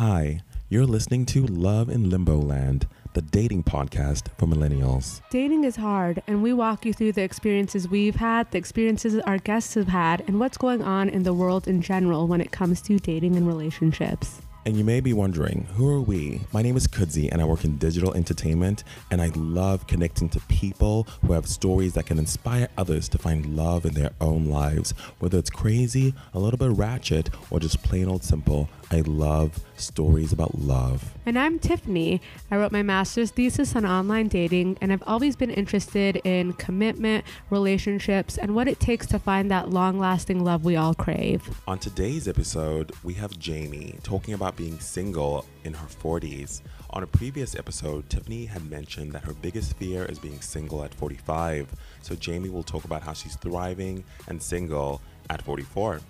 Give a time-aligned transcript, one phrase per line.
[0.00, 0.40] Hi,
[0.70, 5.20] you're listening to Love in Limbo Land, the dating podcast for millennials.
[5.28, 9.36] Dating is hard, and we walk you through the experiences we've had, the experiences our
[9.36, 12.80] guests have had, and what's going on in the world in general when it comes
[12.80, 14.40] to dating and relationships.
[14.64, 16.40] And you may be wondering, who are we?
[16.50, 20.40] My name is Kudzi, and I work in digital entertainment, and I love connecting to
[20.48, 24.92] people who have stories that can inspire others to find love in their own lives.
[25.18, 30.32] Whether it's crazy, a little bit ratchet, or just plain old simple, I love stories
[30.32, 31.14] about love.
[31.24, 32.20] And I'm Tiffany.
[32.50, 37.24] I wrote my master's thesis on online dating, and I've always been interested in commitment,
[37.50, 41.48] relationships, and what it takes to find that long lasting love we all crave.
[41.68, 46.62] On today's episode, we have Jamie talking about being single in her 40s.
[46.90, 50.92] On a previous episode, Tiffany had mentioned that her biggest fear is being single at
[50.94, 51.68] 45.
[52.02, 56.00] So Jamie will talk about how she's thriving and single at 44.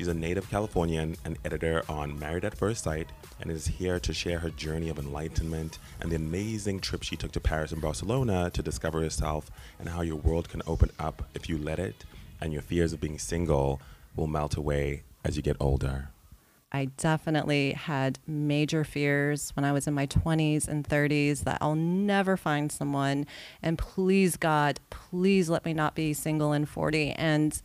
[0.00, 4.14] She's a native Californian and editor on Married at First Sight and is here to
[4.14, 8.48] share her journey of enlightenment and the amazing trip she took to Paris and Barcelona
[8.54, 12.06] to discover herself and how your world can open up if you let it
[12.40, 13.78] and your fears of being single
[14.16, 16.08] will melt away as you get older.
[16.72, 21.74] I definitely had major fears when I was in my 20s and 30s that I'll
[21.74, 23.26] never find someone.
[23.60, 27.10] And please, God, please let me not be single in 40.
[27.10, 27.60] And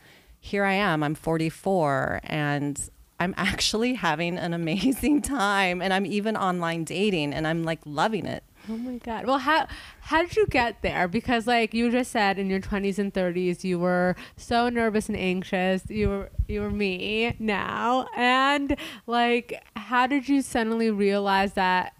[0.45, 5.81] here I am, I'm 44, and I'm actually having an amazing time.
[5.81, 8.43] And I'm even online dating, and I'm like loving it.
[8.67, 9.25] Oh my god.
[9.27, 9.67] Well, how
[10.01, 11.07] how did you get there?
[11.07, 15.17] Because like you just said in your 20s and 30s you were so nervous and
[15.17, 15.83] anxious.
[15.87, 18.07] You were you were me now.
[18.15, 21.93] And like how did you suddenly realize that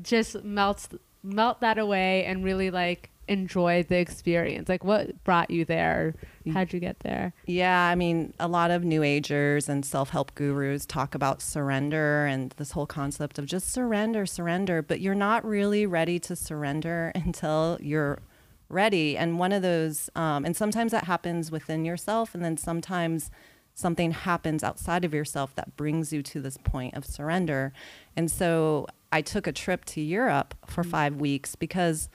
[0.00, 0.88] just melts
[1.22, 4.68] melt that away and really like enjoy the experience?
[4.68, 6.14] Like what brought you there?
[6.52, 7.32] How'd you get there?
[7.46, 12.26] Yeah, I mean, a lot of new agers and self help gurus talk about surrender
[12.26, 17.12] and this whole concept of just surrender, surrender, but you're not really ready to surrender
[17.14, 18.20] until you're
[18.68, 19.16] ready.
[19.16, 23.30] And one of those, um, and sometimes that happens within yourself, and then sometimes
[23.74, 27.72] something happens outside of yourself that brings you to this point of surrender.
[28.16, 32.08] And so I took a trip to Europe for five weeks because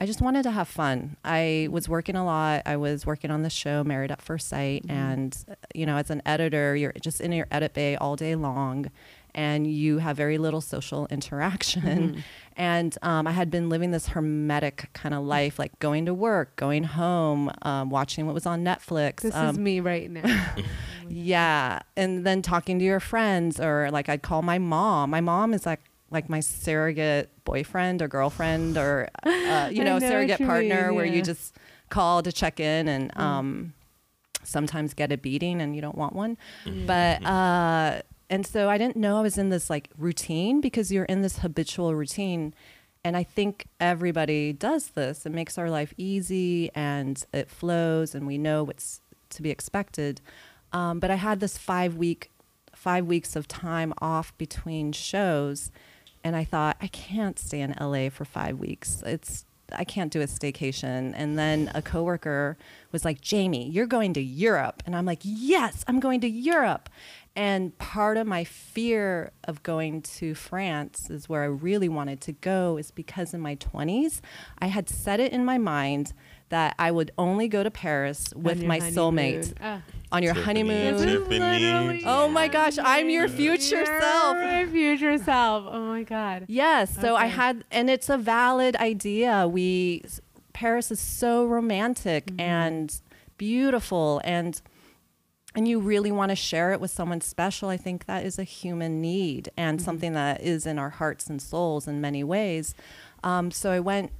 [0.00, 1.16] I just wanted to have fun.
[1.24, 2.62] I was working a lot.
[2.66, 4.82] I was working on the show Married at First Sight.
[4.82, 4.96] Mm-hmm.
[4.96, 8.34] And, uh, you know, as an editor, you're just in your edit bay all day
[8.34, 8.90] long
[9.34, 11.82] and you have very little social interaction.
[11.82, 12.20] Mm-hmm.
[12.56, 16.54] And um, I had been living this hermetic kind of life, like going to work,
[16.56, 19.22] going home, um, watching what was on Netflix.
[19.22, 20.54] This um, is me right now.
[21.08, 21.80] yeah.
[21.96, 25.10] And then talking to your friends, or like I'd call my mom.
[25.10, 25.80] My mom is like,
[26.14, 31.04] like my surrogate boyfriend or girlfriend or uh, you know, know surrogate partner mean, where
[31.04, 31.56] you just
[31.90, 33.20] call to check in and mm.
[33.20, 33.74] um,
[34.42, 36.38] sometimes get a beating and you don't want one.
[36.64, 36.86] Mm.
[36.86, 41.04] but uh, and so i didn't know i was in this like routine because you're
[41.04, 42.54] in this habitual routine.
[43.06, 45.26] And i think everybody does this.
[45.26, 50.22] It makes our life easy and it flows and we know what's to be expected.
[50.72, 52.30] Um, but i had this five week
[52.74, 55.70] five weeks of time off between shows
[56.24, 59.02] and I thought I can't stay in LA for five weeks.
[59.06, 61.12] It's I can't do a staycation.
[61.16, 62.56] And then a coworker
[62.92, 64.82] was like, Jamie, you're going to Europe.
[64.86, 66.88] And I'm like, yes, I'm going to Europe.
[67.36, 72.32] And part of my fear of going to France is where I really wanted to
[72.32, 74.20] go is because in my 20s,
[74.58, 76.12] I had set it in my mind
[76.48, 78.94] that I would only go to Paris with my honeymoon.
[78.94, 79.82] soulmate ah.
[80.12, 82.00] on your Tiffany, honeymoon.
[82.04, 84.36] Oh my gosh, I'm your future You're self.
[84.36, 85.64] My future self.
[85.68, 86.44] Oh my god.
[86.48, 86.94] Yes.
[86.94, 87.24] So okay.
[87.24, 89.48] I had, and it's a valid idea.
[89.48, 90.04] We
[90.52, 92.40] Paris is so romantic mm-hmm.
[92.40, 93.00] and
[93.36, 94.62] beautiful and
[95.56, 98.44] and you really want to share it with someone special, I think that is a
[98.44, 99.84] human need and mm-hmm.
[99.84, 102.74] something that is in our hearts and souls in many ways.
[103.22, 104.10] Um, so I went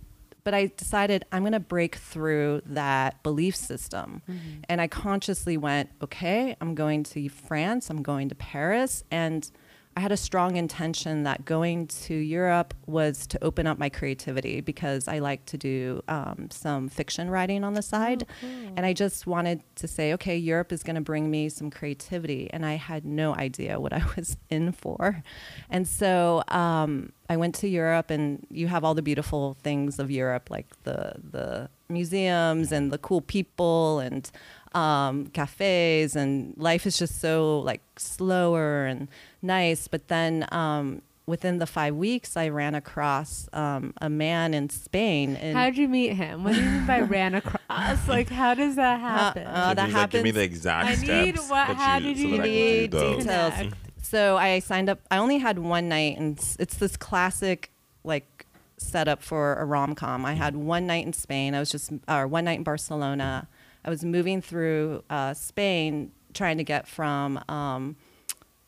[0.45, 4.23] but I decided I'm going to break through that belief system.
[4.31, 4.61] Mm-hmm.
[4.69, 9.03] And I consciously went, okay, I'm going to France, I'm going to Paris.
[9.11, 9.51] And
[9.97, 14.61] I had a strong intention that going to Europe was to open up my creativity
[14.61, 18.27] because I like to do um, some fiction writing on the side.
[18.29, 18.73] Oh, cool.
[18.77, 22.51] And I just wanted to say, okay, Europe is going to bring me some creativity.
[22.53, 25.23] And I had no idea what I was in for.
[25.71, 30.11] And so um, I went to Europe, and you have all the beautiful things of
[30.11, 34.31] Europe, like the, the museums and the cool people and
[34.75, 39.09] um, cafes and life is just so like slower and
[39.43, 39.89] nice.
[39.89, 45.37] But then um, within the five weeks, I ran across um, a man in Spain.
[45.37, 46.45] And how did you meet him?
[46.45, 48.09] What do you mean by ran across?
[48.09, 49.47] Like, how does that uh, happen?
[49.47, 49.95] Uh, uh, that happens.
[49.95, 51.09] Like, give me the exact I steps.
[51.09, 51.69] Need what?
[51.77, 53.75] How you, did you, so need details?
[54.03, 55.01] So I signed up.
[55.11, 57.71] I only had one night, and it's, it's this classic
[58.05, 60.27] like setup for a rom com.
[60.27, 61.55] I had one night in Spain.
[61.55, 63.49] I was just, or one night in Barcelona.
[63.85, 67.97] I was moving through uh, Spain, trying to get from um,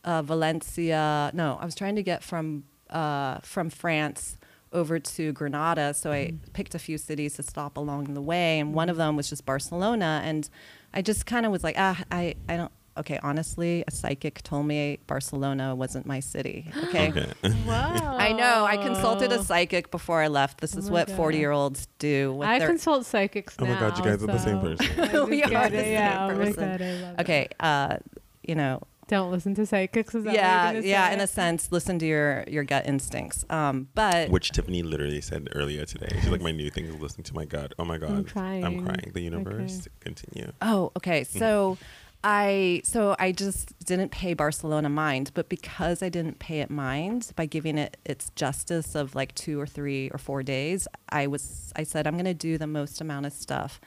[0.03, 1.31] uh, Valencia.
[1.33, 4.37] No, I was trying to get from uh, from France
[4.73, 5.93] over to Granada.
[5.93, 9.15] So I picked a few cities to stop along the way, and one of them
[9.15, 10.21] was just Barcelona.
[10.23, 10.49] And
[10.93, 12.71] I just kind of was like, ah, I, I don't.
[12.97, 16.71] Okay, honestly, a psychic told me Barcelona wasn't my city.
[16.85, 17.09] Okay.
[17.09, 17.31] Okay.
[17.65, 17.71] Whoa.
[17.73, 18.65] I know.
[18.65, 20.61] I consulted a psychic before I left.
[20.61, 22.33] This Oh is my what 40 year olds do.
[22.33, 23.79] With I their, consult psychics Oh my.
[23.79, 25.27] God, you guys are the same person.
[25.29, 26.27] We are get the it, yeah.
[26.27, 26.69] same Oh my person.
[26.69, 27.97] god, I love okay, uh,
[28.43, 30.13] you know, Don't listen to psychics.
[30.15, 31.07] Is that yeah, what yeah.
[31.07, 31.13] say?
[31.13, 33.45] In a sense, listen to your your gut instincts.
[33.49, 36.09] Um, but Which Tiffany literally said earlier today.
[36.21, 37.73] She's like, my new thing is listening to my gut.
[37.79, 38.11] Oh my God.
[38.11, 38.83] I'm crying.
[38.83, 39.11] crying.
[39.13, 39.87] The universe.
[40.01, 40.51] Continue.
[40.61, 41.23] Oh, okay.
[41.23, 41.77] So
[42.23, 47.31] I so I just didn't pay Barcelona mind, but because I didn't pay it mind
[47.35, 51.71] by giving it its justice of like 2 or 3 or 4 days, I was
[51.75, 53.79] I said I'm going to do the most amount of stuff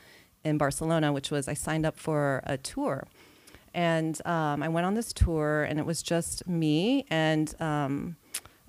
[0.44, 3.06] in Barcelona, which was I signed up for a tour.
[3.74, 8.16] And um, I went on this tour, and it was just me and um,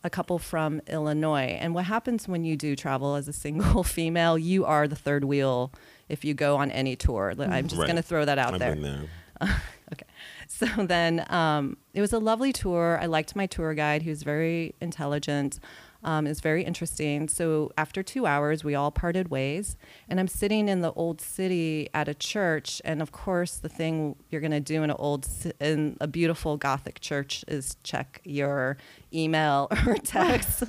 [0.03, 1.57] a couple from Illinois.
[1.59, 4.37] And what happens when you do travel as a single female?
[4.37, 5.71] You are the third wheel
[6.07, 7.33] if you go on any tour.
[7.39, 7.87] I'm just Right.
[7.87, 8.75] going to throw that out I've there.
[8.75, 9.03] there.
[9.93, 10.05] Okay.
[10.47, 12.97] So then um, it was a lovely tour.
[13.01, 14.03] I liked my tour guide.
[14.03, 15.59] He was very intelligent.
[16.03, 17.27] Um, it was very interesting.
[17.27, 19.75] So after two hours, we all parted ways.
[20.09, 22.81] And I'm sitting in the old city at a church.
[22.85, 25.27] And of course, the thing you're going to do in an old,
[25.59, 28.77] in a beautiful Gothic church is check your
[29.13, 30.63] email or text.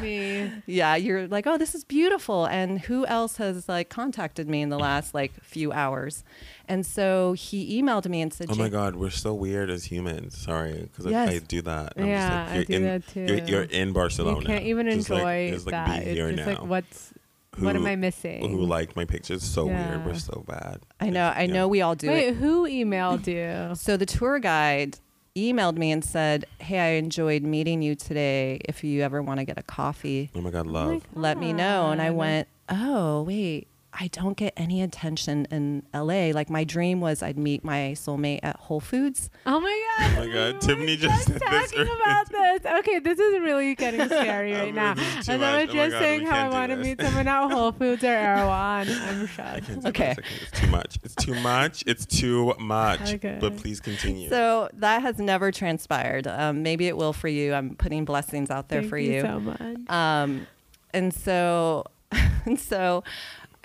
[0.00, 0.50] Me.
[0.66, 2.44] yeah, you're like, oh, this is beautiful.
[2.46, 6.24] And who else has like contacted me in the last like few hours?
[6.68, 10.36] And so he emailed me and said, Oh my God, we're so weird as humans.
[10.36, 11.28] Sorry, because Yes.
[11.30, 11.92] I, I do that.
[11.96, 13.20] I'm Yeah, just I like, do you're in, that too.
[13.20, 14.40] You're, you're in Barcelona.
[14.40, 16.04] You can't even Just like- enjoy just like, that.
[16.04, 16.54] Be here it's just now.
[16.60, 17.12] like what's
[17.58, 18.50] what am I missing?
[18.50, 19.42] Who liked my pictures?
[19.42, 20.04] So weird.
[20.04, 20.80] We're so bad.
[21.00, 21.52] I know, I Yeah.
[21.54, 22.34] know we all do Wait, it.
[22.34, 23.74] who emailed you?
[23.76, 24.98] So the tour guide
[25.36, 28.58] emailed me and said, Hey, I enjoyed meeting you today.
[28.64, 30.88] If you ever want to get a coffee, Oh my God, Oh love.
[30.88, 31.90] my let me know.
[31.90, 33.68] And I went, Oh, wait,
[33.98, 36.30] I don't get any attention in LA.
[36.32, 39.30] Like my dream was I'd meet my soulmate at Whole Foods.
[39.46, 40.10] Oh my god!
[40.18, 41.94] Oh my God, Tiffany were just said this talking earlier.
[42.04, 42.60] about this.
[42.80, 44.94] Okay, this is really getting scary right now.
[44.94, 45.68] This is And I much.
[45.68, 48.08] was Oh just God, saying how I want to meet someone at Whole Foods or
[48.08, 48.86] Erewhon.
[48.88, 49.66] I'm I shocked.
[49.66, 50.14] can't do Okay.
[50.14, 50.18] this.
[50.18, 50.42] I can't.
[50.42, 50.98] It's too much.
[51.02, 51.84] It's too much.
[51.86, 53.14] It's too much.
[53.14, 53.38] Okay.
[53.40, 54.28] But please continue.
[54.28, 56.26] So that has never transpired.
[56.26, 57.54] Um, maybe it will for you.
[57.54, 59.20] I'm putting blessings out there Thank for you you.
[59.22, 59.60] so much.
[59.88, 60.46] Um,
[60.92, 61.84] and so,
[62.44, 63.02] and so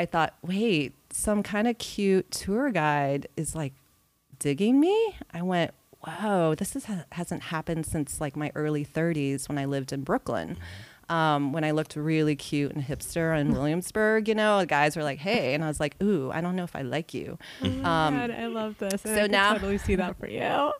[0.01, 3.73] I thought, wait, some kind of cute tour guide is like
[4.39, 5.15] digging me.
[5.31, 9.93] I went, whoa, this is, hasn't happened since like my early 30s when I lived
[9.93, 10.57] in Brooklyn.
[11.07, 15.03] Um, when I looked really cute and hipster in Williamsburg, you know, the guys were
[15.03, 17.67] like, "Hey," and I was like, "Ooh, I don't know if I like you." Oh
[17.67, 17.83] um,
[18.15, 19.03] god, I love this.
[19.03, 20.71] And so I now- totally see that for you.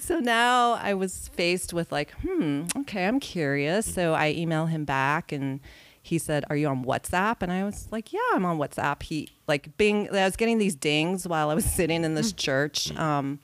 [0.00, 3.84] So now I was faced with like, hmm, okay, I'm curious.
[3.92, 5.60] So I email him back and
[6.06, 7.36] he said, Are you on WhatsApp?
[7.40, 9.02] And I was like, Yeah, I'm on WhatsApp.
[9.02, 12.96] He like bing I was getting these dings while I was sitting in this church
[12.96, 13.40] um,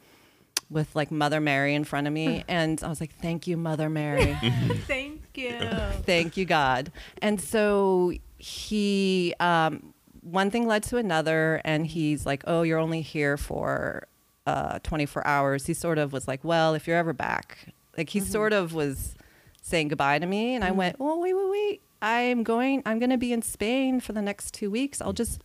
[0.71, 2.45] with like Mother Mary in front of me.
[2.49, 4.37] And I was like, Thank you, Mother Mary.
[4.87, 5.59] Thank you.
[6.05, 6.93] Thank you, God.
[7.21, 9.93] And so he, um,
[10.23, 14.07] one thing led to another, and he's like, "Oh, you're only here for
[14.47, 18.21] uh, 24 hours." He sort of was like, "Well, if you're ever back," like he
[18.21, 19.17] sort of was
[19.63, 21.83] saying goodbye to me, and I went, "Oh, wait, wait, wait!
[22.03, 22.83] I'm going.
[22.85, 25.01] I'm going to be in Spain for the next two weeks.
[25.01, 25.43] I'll just,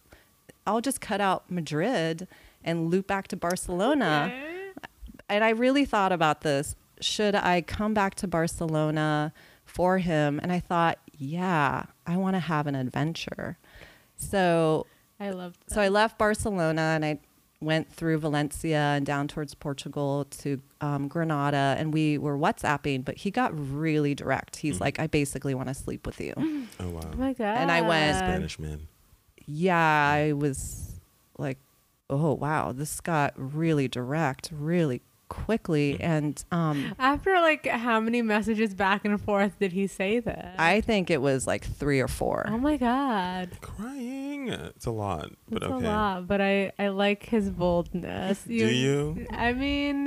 [0.66, 2.28] I'll just cut out Madrid
[2.64, 4.72] and loop back to Barcelona." Okay.
[5.30, 6.76] and I really thought about this.
[7.00, 9.32] Should I come back to Barcelona
[9.66, 10.40] for him?
[10.42, 13.58] And I thought, yeah, I want to have an adventure.
[14.16, 14.88] So,
[15.20, 15.76] I love that.
[15.76, 17.20] so I left Barcelona and I
[17.60, 23.04] went through Valencia and down towards Portugal to um, Granada, and we were WhatsApping.
[23.04, 24.58] But he got really direct.
[24.58, 26.34] He's like, "I basically want to sleep with you."
[26.80, 27.02] oh wow.
[27.14, 27.58] Oh my god.
[27.58, 28.88] And I went- Spanish man.
[29.46, 31.00] yeah, I was
[31.38, 31.58] like,
[32.10, 38.74] "Oh wow, this got really direct, really quickly." And um, After like how many messages
[38.74, 40.56] back and forth did he say that?
[40.58, 42.46] I think it was like three or four.
[42.48, 43.50] Oh my god.
[43.62, 44.50] Crying.
[44.50, 45.32] It's a lot.
[45.50, 45.86] But It's okay.
[45.86, 48.44] a lot, but I I like his boldness.
[48.44, 49.26] Do you?
[49.32, 50.06] I mean,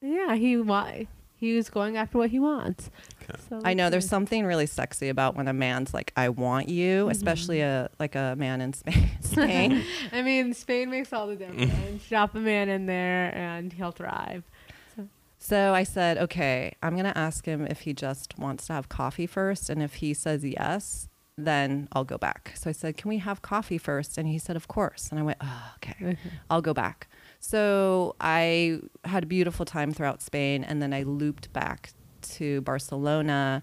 [0.00, 0.92] yeah, he wa-
[1.34, 2.90] he was going after what he wants.
[3.28, 3.40] Okay.
[3.48, 7.02] So I know there's something really sexy about when a man's like, "I want you,"
[7.02, 7.10] mm-hmm.
[7.10, 9.18] especially a like a man in Spain.
[9.20, 9.84] Spain.
[10.12, 11.72] I mean, Spain makes all the difference.
[11.72, 12.08] Mm.
[12.08, 14.44] Drop a man in there, and he'll thrive.
[14.94, 18.72] So, So I said, okay, I'm going to ask him if he just wants to
[18.72, 19.70] have coffee first.
[19.70, 22.54] And if he says yes, then I'll go back.
[22.56, 24.16] So I said, can we have coffee first?
[24.16, 25.08] And he said, of course.
[25.10, 26.28] And I went, oh, okay, mm-hmm.
[26.48, 27.08] I'll go back.
[27.38, 30.64] So I had a beautiful time throughout Spain.
[30.64, 31.90] And then I looped back
[32.34, 33.62] to Barcelona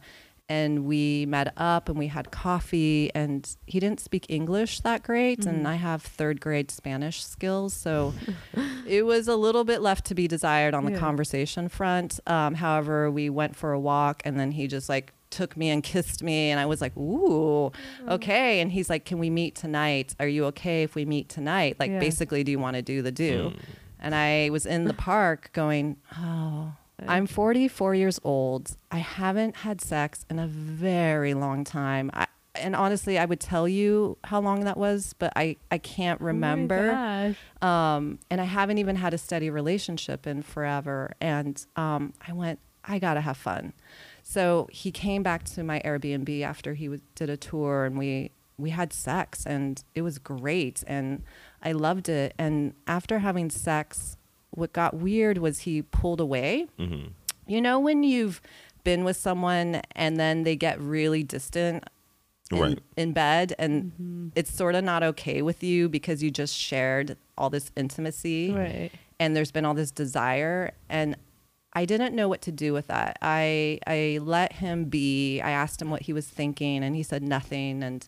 [0.49, 5.45] and we met up and we had coffee and he didn't speak english that great
[5.45, 5.69] and mm.
[5.69, 8.13] i have third grade spanish skills so
[8.85, 10.99] it was a little bit left to be desired on the Yeah.
[10.99, 12.19] conversation front.
[12.27, 15.81] Um, however we went for a walk and then he just like took me and
[15.91, 18.09] kissed me and i was like ooh mm.
[18.09, 18.59] okay.
[18.59, 20.15] And he's like can we meet tonight?
[20.19, 21.77] Are you okay if we meet tonight?
[21.79, 21.99] Like Yeah.
[21.99, 23.49] basically do you want to do the do?
[23.49, 23.59] Hmm.
[23.99, 26.73] And i was in the park going oh
[27.07, 28.75] I'm 44 years old.
[28.91, 32.09] I haven't had sex in a very long time.
[32.13, 36.21] I, and honestly, I would tell you how long that was, but I, I can't
[36.21, 36.91] Oh remember.
[36.91, 37.35] gosh.
[37.61, 41.13] um, and I haven't even had a steady relationship in forever.
[41.19, 43.73] And um, I went, I gotta have fun.
[44.21, 48.69] So he came back to my Airbnb after he did a tour, and we we
[48.69, 51.23] had sex, and it was great, and
[51.63, 52.33] I loved it.
[52.37, 54.15] And after having sex,
[54.55, 56.67] what got weird was he pulled away.
[56.77, 57.05] hmm
[57.47, 58.41] You know when you've
[58.83, 61.83] been with someone and then they get really distant
[62.51, 62.79] in, Right.
[62.97, 67.49] in bed and it's sort of not okay with you because you just shared all
[67.49, 68.91] this intimacy Right.
[69.19, 71.15] and there's been all this desire and
[71.75, 73.17] I didn't know what to do with that.
[73.21, 75.41] I I let him be.
[75.41, 78.07] I asked him what he was thinking and he said nothing and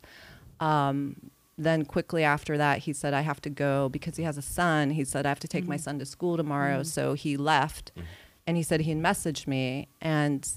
[0.59, 1.15] um
[1.57, 4.91] then quickly after that he said I have to go because he has a son.
[4.91, 5.83] He said I have to take my mm-hmm.
[5.83, 6.79] son to school tomorrow.
[6.79, 6.83] Mm-hmm.
[6.83, 8.07] So he left mm-hmm.
[8.47, 10.47] and he said he messaged me and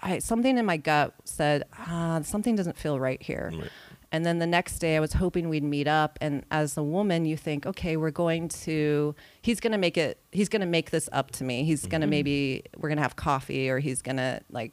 [0.00, 3.52] I something in my gut said ah, something doesn't feel right here.
[3.54, 3.70] Right.
[4.14, 6.20] And then the next day, I was hoping we'd meet up.
[6.20, 9.12] And as a woman, you think, okay, we're going to,
[9.42, 11.64] he's going to make it, he's going to make this up to me.
[11.64, 14.70] He's going to maybe, we're going to have coffee or he's going to, like,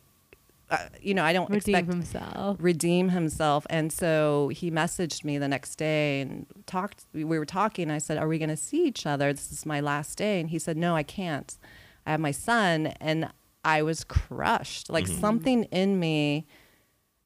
[0.72, 2.58] uh, you know, I don't Redeem expect himself.
[2.60, 3.68] redeem himself.
[3.70, 7.06] And so he messaged me the next day and talked.
[7.14, 7.92] We were talking.
[7.92, 9.32] I said, Are we going to see each other?
[9.34, 10.40] This is my last day.
[10.40, 11.58] And he said, No, I can't.
[12.06, 12.88] I have my son.
[13.00, 13.30] And
[13.64, 14.90] I was crushed.
[14.90, 16.48] Like something in me,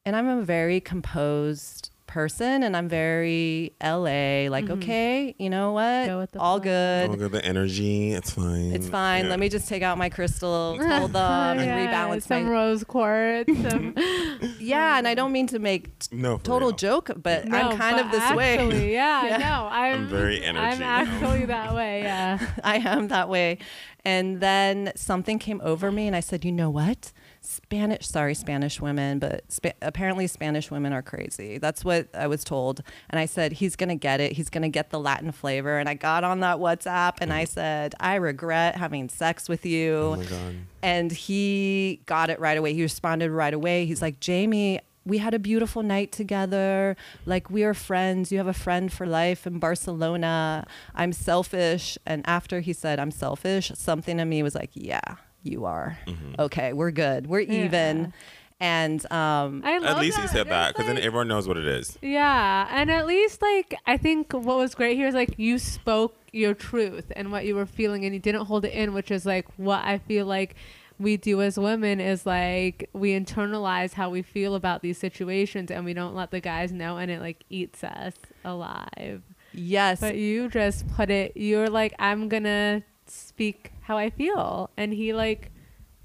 [0.05, 4.73] and I'm a very composed person and I'm very LA, like, mm-hmm.
[4.73, 6.05] okay, you know what?
[6.07, 6.63] Go with the All flow.
[6.63, 7.09] good.
[7.11, 7.31] Oh, good.
[7.31, 8.71] The energy, it's fine.
[8.71, 9.25] It's fine.
[9.25, 9.29] Yeah.
[9.31, 12.49] Let me just take out my crystal, hold them, oh, and Yeah, rebalance some my
[12.51, 13.51] rose quartz.
[13.69, 13.93] Some,
[14.59, 16.77] yeah, and I don't mean to make No, total real.
[16.77, 18.53] joke, but No, I'm kind but of this way.
[18.57, 19.37] actually, Yeah, Yeah.
[19.37, 20.85] no, I'm, I'm very energy, I'm you know?
[21.21, 22.01] actually that way.
[22.03, 22.39] Yeah.
[22.63, 23.57] I am that way.
[24.03, 27.11] And then something came over me, and I said, you know what?
[27.45, 31.57] Spanish, sorry, Spanish women, but spa- apparently Spanish women are crazy.
[31.57, 32.81] That's what I was told.
[33.09, 34.33] And I said, he's going to get it.
[34.33, 35.77] He's going to get the Latin flavor.
[35.77, 37.47] And I got on that WhatsApp and I mm.
[37.47, 39.95] said, I regret having sex with you.
[39.95, 40.55] Oh my god.
[40.81, 42.73] And he got it right away.
[42.73, 43.85] He responded right away.
[43.85, 46.97] He's like, Jamie, we had a beautiful night together.
[47.25, 48.31] Like, we are friends.
[48.31, 50.65] You have a friend for life in Barcelona.
[50.95, 51.97] I'm selfish.
[52.05, 55.97] And after he said, I'm selfish, something in me was like, yeah, you are.
[56.39, 57.27] Okay, we're good.
[57.27, 57.65] We're Yeah.
[57.65, 58.13] even.
[58.57, 61.57] And um, I love At least he said that It's because then everyone knows what
[61.57, 61.97] it is.
[62.01, 66.15] Yeah, and at least like I think what was great here is like you spoke
[66.31, 69.25] your truth and what you were feeling, and you didn't hold it in, which is
[69.25, 70.55] like what I feel like
[70.97, 75.83] we do as women is like we internalize how we feel about these situations, and
[75.83, 78.13] we don't let the guys know, and it like eats us
[78.45, 79.21] alive.
[79.51, 81.33] yes, But you just put it.
[81.35, 82.83] You're like, I'm gonna
[83.15, 85.51] speak how I feel, and he like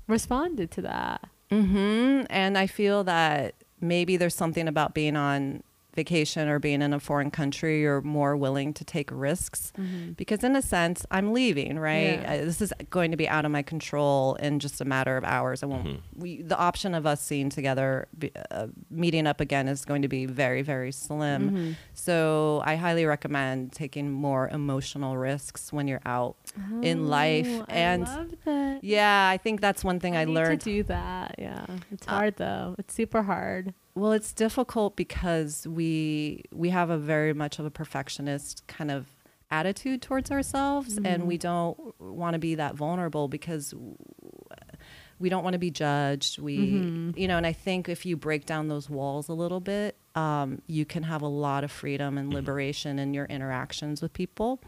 [0.06, 1.28] responded to that.
[1.50, 5.62] hmm And I feel that maybe there's something about being on
[6.00, 9.72] vacation or being in a foreign country, you're more willing to take risks
[10.16, 11.78] because, in a sense, I'm leaving.
[11.78, 12.18] Right?
[12.20, 12.32] Yeah.
[12.32, 15.24] Uh, this is going to be out of my control in just a matter of
[15.24, 15.62] hours.
[15.62, 16.00] I won't.
[16.16, 17.88] We the option of us seeing together,
[18.50, 21.76] uh, meeting up again, is going to be very, very slim.
[21.94, 26.36] So I highly recommend taking more emotional risks when you're out
[26.82, 27.46] in life.
[27.50, 28.84] Oh, And I love that.
[28.84, 30.60] yeah, I think that's one thing I, need learned.
[30.62, 31.34] to do that.
[31.38, 32.74] Yeah, it's Uh, hard though.
[32.78, 33.74] It's super hard.
[34.00, 39.04] Well, it's difficult because we we have a very much of a perfectionist kind of
[39.50, 41.26] attitude towards ourselves and mm-hmm.
[41.26, 43.74] we don't want to be that vulnerable because
[45.18, 46.38] we don't want to be judged.
[46.38, 47.10] We mm-hmm.
[47.18, 50.62] you know, and I think if you break down those walls a little bit, um,
[50.66, 52.36] you can have a lot of freedom and mm-hmm.
[52.36, 54.62] liberation in your interactions with people.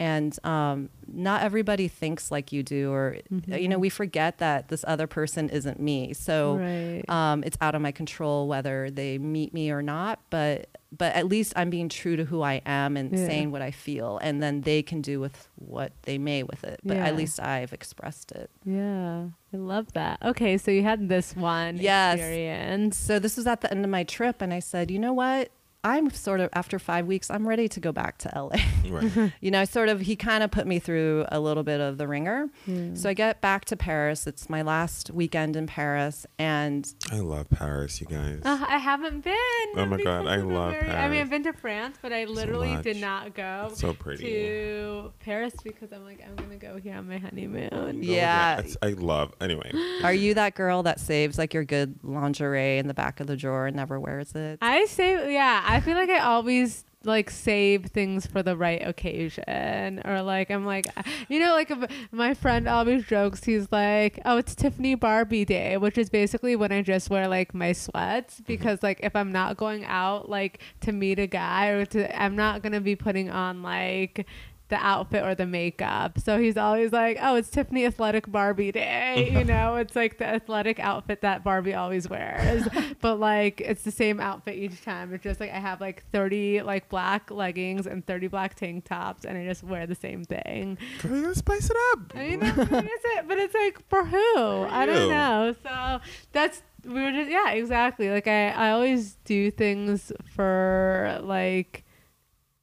[0.00, 4.84] And um, not everybody thinks like you do, or you know, we forget that this
[4.88, 6.14] other person isn't me.
[6.14, 7.04] So Right.
[7.08, 10.18] um, it's out of my control whether they meet me or not.
[10.30, 13.24] But but at least I'm being true to who I am and Yeah.
[13.26, 16.80] saying what I feel, and then they can do with what they may with it.
[16.82, 17.06] But Yeah.
[17.06, 18.50] at least I've expressed it.
[18.64, 20.18] Yeah, I love that.
[20.24, 22.18] Okay, so you had this one Yes.
[22.18, 22.96] experience.
[22.96, 25.50] So this was at the end of my trip, and I said, you know what?
[25.82, 28.56] I'm sort of after five weeks, I'm ready to go back to LA.
[28.90, 29.32] Right.
[29.40, 32.06] you know, sort of he kind of put me through a little bit of the
[32.06, 32.48] wringer.
[32.94, 34.26] So I get back to Paris.
[34.26, 38.40] It's my last weekend in Paris, and I love Paris, you guys.
[38.44, 39.34] Uh, I haven't been.
[39.76, 42.24] Oh my God, I love the love I mean, I've been to France, but I
[42.24, 44.24] literally did not go It's so pretty.
[44.24, 47.70] to Paris because I'm like, I'm gonna go here on my honeymoon.
[47.72, 48.58] Oh, Yeah.
[48.58, 49.32] it's- I love.
[49.40, 49.72] Anyway,
[50.04, 53.36] are you that girl that saves like your good lingerie in the back of the
[53.36, 54.58] drawer and never wears it?
[54.62, 60.02] I say, yeah, I feel like I always like save things for the right occasion
[60.04, 61.72] or like i'm like uh, you know like
[62.12, 66.70] my friend always jokes he's like oh it's tiffany barbie day which is basically when
[66.70, 68.44] i just wear like my sweats mm-hmm.
[68.46, 72.36] because like if i'm not going out like to meet a guy or to i'm
[72.36, 74.26] not gonna be putting on like
[74.70, 76.18] the outfit or the makeup.
[76.18, 80.26] So he's always like, "Oh, it's Tiffany Athletic Barbie Day." you know, it's like the
[80.26, 82.66] athletic outfit that Barbie always wears,
[83.00, 85.12] but like it's the same outfit each time.
[85.12, 89.24] It's just like I have like 30 like black leggings and 30 black tank tops,
[89.24, 90.78] and I just wear the same thing.
[91.02, 92.12] girl, you gotta spice it up.
[92.14, 93.28] I mean, that's what is it?
[93.28, 94.36] But it's like for who?
[94.70, 95.54] I don't know.
[95.62, 96.00] So
[96.32, 98.10] that's we were just yeah, exactly.
[98.10, 101.84] Like I I always do things for like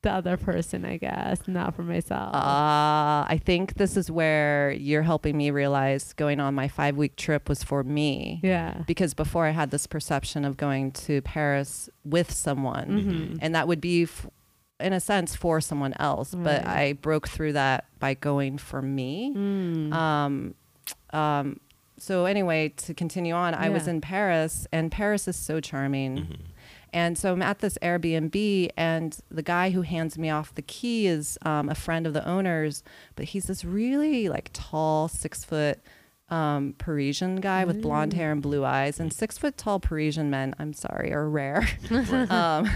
[0.08, 2.34] the other person, I guess, not for myself.
[2.34, 7.18] Uh, I think this is where you're helping me realize going on my five week
[7.18, 8.40] trip was for me.
[8.42, 8.84] yeah.
[8.88, 13.40] Because before I had this perception of going to Paris with someone, Mhm.
[13.42, 14.28] and that would be, f-
[14.80, 16.34] in a sense, for someone else.
[16.34, 19.34] But I broke through that by going for me.
[19.36, 19.92] Mm.
[19.94, 20.56] Um,
[21.12, 21.60] um,
[21.98, 26.18] so anyway, to continue on, I was in Paris, and Paris is so charming.
[26.18, 26.34] Mm-hmm.
[26.94, 31.08] And so I'm at this Airbnb, and the guy who hands me off the key
[31.08, 32.84] is um, a friend of the owners,
[33.16, 35.80] but he's this really like tall, six foot
[36.30, 39.00] um, Parisian guy with blonde hair and blue eyes.
[39.00, 41.68] And six foot tall Parisian men, I'm sorry, are rare.
[42.30, 42.70] um,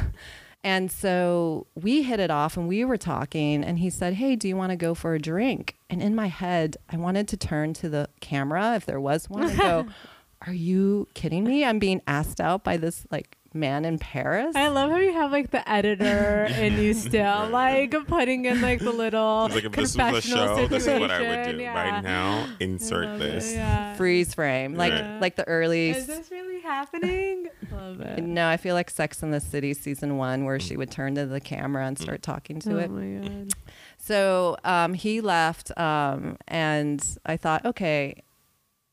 [0.63, 4.47] and so we hit it off and we were talking, and he said, Hey, do
[4.47, 5.75] you want to go for a drink?
[5.89, 9.49] And in my head, I wanted to turn to the camera if there was one
[9.49, 9.87] and go,
[10.47, 11.63] Are you kidding me?
[11.63, 14.55] I'm being asked out by this like man in Paris.
[14.55, 16.03] I love how you have like the editor
[16.49, 20.57] and you still like putting in like the little like if this was a confessional
[20.57, 21.63] show, this is what I would do.
[21.63, 21.91] Yeah.
[21.91, 23.51] Right now, insert this.
[23.51, 23.95] It, yeah.
[23.95, 25.19] Freeze frame, like Right.
[25.19, 25.91] like the early.
[25.91, 27.47] Is this really happening?
[27.71, 28.23] love it.
[28.23, 31.25] no, I feel like Sex in the City season one, where she would turn to
[31.25, 32.89] the camera and start talking to oh it.
[32.89, 33.53] my god.
[33.97, 38.23] So um, he left, um, and I thought, okay,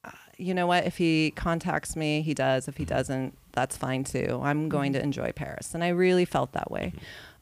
[0.04, 0.84] uh, you know what?
[0.84, 2.68] If he contacts me, he does.
[2.68, 4.40] If he doesn't, that's fine too.
[4.44, 6.92] I'm going to enjoy Paris, and I really felt that way.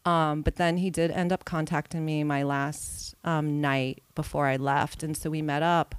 [0.07, 4.57] Um, but then he did end up contacting me my last um, night before I
[4.57, 5.95] left, and so we met up.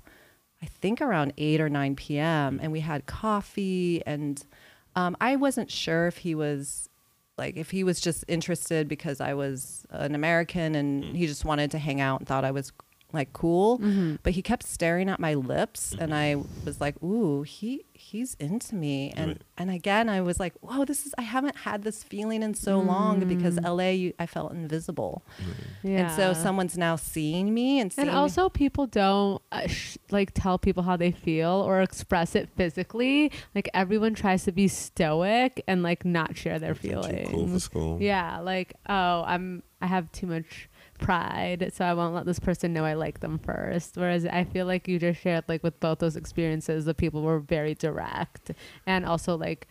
[0.60, 2.60] I think around eight or nine p.m.
[2.64, 4.44] and we had coffee, and
[4.96, 6.90] um, I wasn't sure if he was
[7.38, 11.70] like if he was just interested because I was an American and he just wanted
[11.72, 12.72] to hang out and thought I was
[13.13, 13.80] like cool.
[13.80, 14.15] Mm-hmm.
[14.24, 16.65] But he kept staring at my lips and I mm-hmm.
[16.65, 19.13] was like, ooh, he he's into me.
[19.15, 19.41] And Right.
[19.58, 22.80] and again I was like, whoa, this is I haven't had this feeling in so
[22.80, 23.78] long because mm.
[23.78, 25.24] LA you, I felt invisible.
[25.84, 26.00] Yeah.
[26.00, 29.98] And so someone's now seeing me and seeing And me- also, people don't uh, sh-
[30.12, 33.32] like tell people how they feel or express it physically.
[33.56, 37.30] Like everyone tries to be stoic and like not share their Too feelings.
[37.30, 37.98] cool for school.
[38.02, 42.74] Yeah, like oh, I'm I have too much pride, so I won't let this person
[42.74, 43.98] know I like them first.
[43.98, 47.40] Whereas I feel like you just shared like with both those experiences, the people were
[47.40, 48.52] very direct
[48.86, 49.68] and also like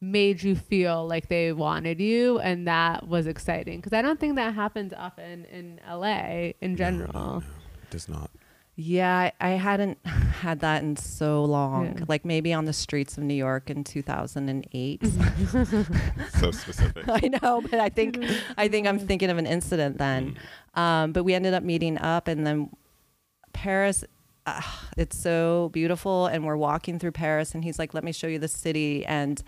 [0.00, 4.34] made you feel like they wanted you and that was exciting because I don't think
[4.34, 7.12] that happens often in LA in general.
[7.12, 7.42] No, no, no.
[7.90, 8.30] Does not.
[8.74, 11.98] Yeah, I, I hadn't had that in so long.
[11.98, 12.04] Yeah.
[12.08, 15.02] Like maybe on the streets of New York in 2008.
[16.40, 17.04] So specific.
[17.08, 18.18] I know, but I think
[18.56, 20.36] I think I'm thinking of an incident then.
[20.74, 22.70] Um, but we ended up meeting up, and then
[23.52, 24.04] Paris.
[24.44, 24.60] Uh,
[24.96, 28.40] it's so beautiful, and we're walking through Paris, and he's like, "Let me show you
[28.40, 29.40] the city." And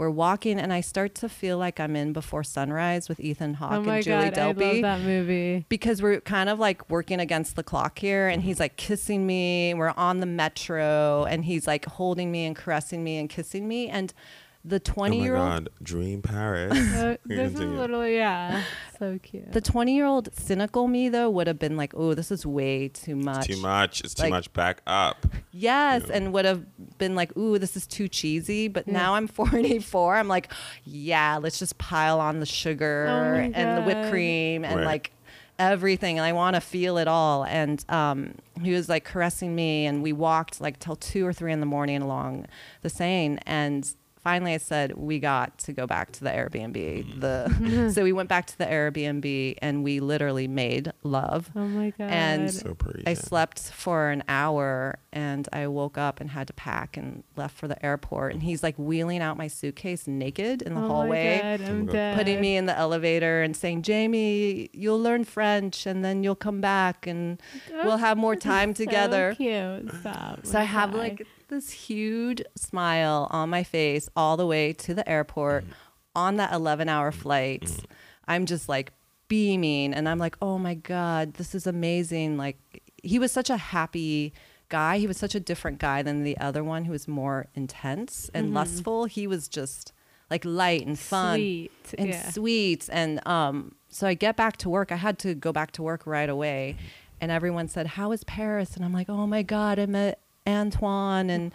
[0.00, 3.72] we're walking, and I start to feel like I'm in Before Sunrise with Ethan Hawke
[3.86, 5.66] oh and Julie god, I love that movie.
[5.68, 9.74] because we're kind of like working against the clock here and he's like kissing me
[9.74, 13.90] we're on the metro and he's like holding me and caressing me and kissing me
[13.90, 14.14] and
[14.62, 16.72] The Oh 20 my year old god, Dream Paris.
[17.00, 17.78] Uh, this is Continue.
[17.78, 18.62] literally yeah,
[18.98, 19.50] so cute.
[19.52, 22.88] the 20 year old cynical me though would have been like, "Oh, this is way
[22.88, 24.02] too much." Too much.
[24.02, 24.52] It's too much.
[24.52, 25.26] Back up.
[25.50, 26.16] Yes, Yeah.
[26.16, 26.62] and would have
[26.98, 28.92] been like, "Ooh, this is too cheesy." But Yeah.
[28.94, 30.16] now I'm 44.
[30.16, 30.52] I'm like,
[30.84, 34.84] "Yeah, let's just pile on the sugar Oh and the whipped cream and Right.
[34.84, 35.12] like
[35.58, 39.86] everything, and I want to feel it all." And um, he was like caressing me,
[39.86, 42.46] and we walked like till two or three in the morning along
[42.82, 43.90] the Seine, and.
[44.22, 47.20] Finally, I said we got to go back to the Airbnb.
[47.20, 51.50] The so we went back to the Airbnb and we literally made love.
[51.56, 52.10] oh my god.
[52.10, 53.04] and So pretty.
[53.06, 57.56] I slept for an hour and I woke up and had to pack and left
[57.56, 58.32] for the airport.
[58.34, 61.86] And he's like wheeling out my suitcase naked in the oh hallway, My god, I'm
[61.86, 62.16] my dead.
[62.18, 66.60] putting me in the elevator and saying, Jamie, you'll learn French and then you'll come
[66.60, 67.40] back and
[67.84, 69.34] we'll have more This is time so together.
[69.36, 69.92] cute.
[70.00, 70.44] Stop.
[70.46, 75.08] So I have like this huge smile on my face all the way to the
[75.08, 75.72] airport mm.
[76.14, 77.62] on that 11 hour flight.
[77.62, 77.84] Mm.
[78.26, 78.92] I'm just like
[79.28, 82.36] beaming and I'm like, oh my God, this is amazing.
[82.36, 82.58] Like,
[83.02, 84.32] he was such a happy
[84.68, 84.98] guy.
[84.98, 88.46] He was such a different guy than the other one who was more intense and
[88.46, 88.56] mm-hmm.
[88.56, 89.04] lustful.
[89.04, 89.92] He was just
[90.30, 91.72] like light and fun Sweet.
[91.98, 92.30] and yeah.
[92.30, 92.88] sweet.
[92.90, 94.92] And um, so I get back to work.
[94.92, 96.76] I had to go back to work right away.
[96.76, 96.86] Mm-hmm.
[97.22, 98.76] And everyone said, How is Paris?
[98.76, 101.52] And I'm like, Oh my God, I met Antoine and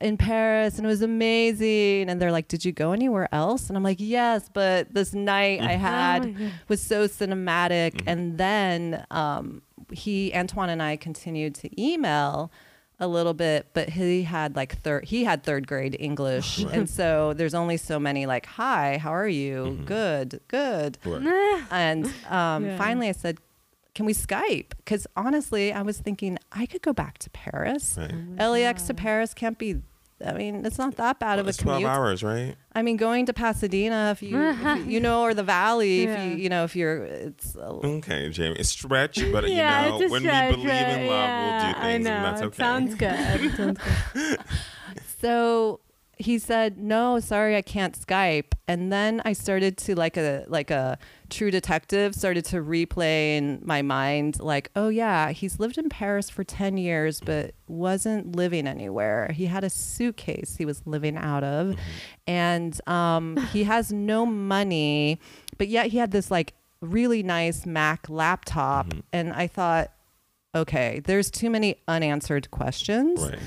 [0.00, 2.08] in Paris and it was amazing.
[2.08, 3.68] And they're like, Did you go anywhere else?
[3.68, 8.02] And I'm like, Yes, but this night I Oh had my was so cinematic.
[8.06, 9.62] And then um,
[9.92, 12.50] he, Antoine and I continued to email
[13.02, 16.58] a little bit, but he had like third, he had third grade English.
[16.70, 19.80] and so there's only so many like, hi, how are you?
[19.86, 20.98] Good, good.
[21.04, 21.62] Right.
[21.70, 22.76] And um, Yeah.
[22.78, 23.38] finally I said,
[23.94, 24.70] can we Skype?
[24.78, 27.96] Because honestly, I was thinking I could go back to Paris.
[27.98, 28.12] Right.
[28.38, 29.76] Oh, LAX to Paris can't be,
[30.24, 31.90] I mean, it's not that bad Well, of a it's 12 commute.
[31.90, 32.54] hours, right?
[32.74, 36.22] I mean, going to Pasadena, if you, if you, you know, or the Valley, Yeah.
[36.22, 38.56] if you, you know, if you're, it's, a, Okay, Jamie.
[38.58, 41.64] It's stretch, but yeah, you know, it's a when stretch, we believe in love, yeah,
[41.64, 42.10] we'll do I things, know.
[42.12, 42.56] and that's It okay.
[42.62, 43.10] sounds good.
[43.40, 43.78] It sounds
[44.14, 44.38] good.
[45.20, 45.80] so
[46.18, 48.52] he said, no, sorry, I can't Skype.
[48.68, 50.98] And then I started to like a, like a
[51.30, 56.28] true detective started to replay in my mind, like, oh yeah, he's lived in Paris
[56.28, 59.30] for 10 years, but wasn't living anywhere.
[59.32, 61.76] He had a suitcase he was living out of
[62.26, 65.20] and um, he has no money,
[65.58, 68.88] but yet he had this like really nice Mac laptop.
[68.88, 69.00] Mm-hmm.
[69.12, 69.90] And I thought,
[70.54, 73.20] okay, there's too many unanswered questions.
[73.20, 73.38] Right.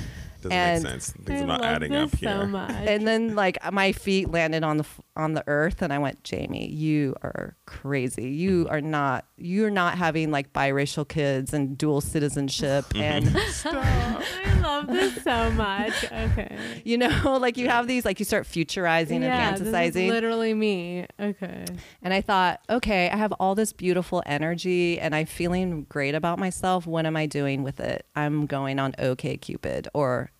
[0.41, 1.11] Doesn't And- make sense.
[1.11, 2.29] Things I are not adding this up here.
[2.41, 2.71] so much.
[2.71, 6.23] And then like my feet landed on the f- on the earth and I went,
[6.23, 8.29] "Jamie, you are crazy.
[8.29, 8.73] You mm-hmm.
[8.73, 13.01] are not you're not having like biracial kids and dual citizenship mm-hmm.
[13.01, 16.05] and I love this so much.
[16.05, 16.57] Okay.
[16.83, 20.09] you know, like you have these like you start futurizing yeah, and this is fantasizing.
[20.09, 21.05] literally me.
[21.19, 21.65] Okay.
[22.01, 26.39] And I thought, okay, I have all this beautiful energy and I'm feeling great about
[26.39, 26.87] myself.
[26.87, 28.05] What am I doing with it?
[28.15, 30.31] I'm going on OK Cupid or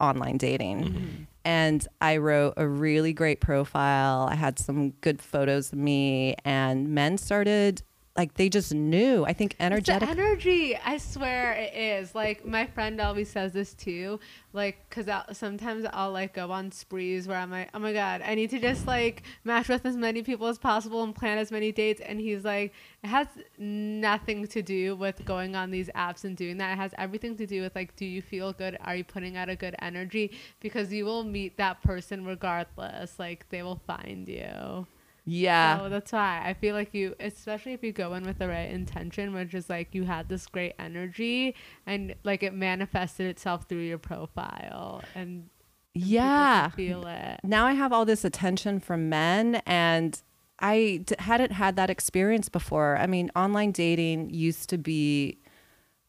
[0.00, 0.84] online dating.
[0.84, 1.22] Mm-hmm.
[1.48, 4.28] And I wrote a really great profile.
[4.30, 7.80] I had some good photos of me and men started
[8.18, 9.24] like they just knew.
[9.24, 10.76] I think energetic energy.
[10.76, 12.16] I swear it is.
[12.16, 14.18] Like my friend always says this too.
[14.52, 18.34] Like, cause sometimes I'll like go on sprees where I'm like, oh my god, I
[18.34, 21.70] need to just like match with as many people as possible and plan as many
[21.70, 22.00] dates.
[22.00, 26.58] And he's like, it has nothing to do with going on these apps and doing
[26.58, 26.72] that.
[26.72, 28.76] It has everything to do with like, do you feel good?
[28.80, 30.32] Are you putting out a good energy?
[30.58, 33.18] Because you will meet that person regardless.
[33.20, 34.88] Like they will find you.
[35.28, 35.78] Yeah.
[35.78, 38.70] So that's why I feel like you, especially if you go in with the right
[38.70, 41.54] intention, which is like you had this great energy
[41.86, 45.48] and like it manifested itself through your profile and
[45.94, 46.70] Yeah.
[46.70, 47.40] feel it.
[47.44, 50.20] now I have all this attention from men and
[50.60, 52.96] I d- hadn't had that experience before.
[52.98, 55.38] I mean, online dating used to be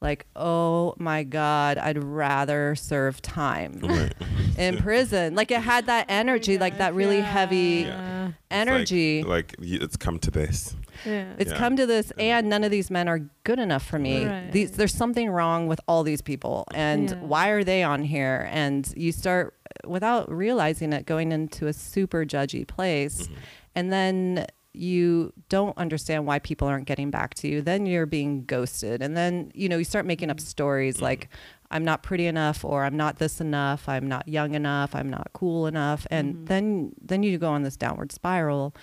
[0.01, 4.13] like, oh my God, I'd rather serve time Right.
[4.57, 5.35] in prison.
[5.35, 8.27] Like it had that energy, like that really heavy Yeah.
[8.27, 9.23] It's energy.
[9.23, 10.75] Like, like y- it's come to this.
[11.05, 11.33] yeah.
[11.38, 11.57] it's Yeah.
[11.57, 14.25] come to this, and none of these men are good enough for me.
[14.25, 14.51] Right.
[14.51, 17.15] These, there's something wrong with all these people, and Yeah.
[17.17, 18.47] why are they on here?
[18.51, 23.33] And you start without realizing it, going into a super judgy place, Mm-hmm.
[23.75, 27.62] and then you don't understand why people aren't getting back to you.
[27.62, 31.03] Then you're being ghosted, and then you know you start making up stories Mm-hmm.
[31.05, 31.29] like.
[31.71, 35.29] I'm not pretty enough or I'm not this enough, I'm not young enough, I'm not
[35.34, 36.45] cool enough and Mhm.
[36.47, 38.73] then then you go on this downward spiral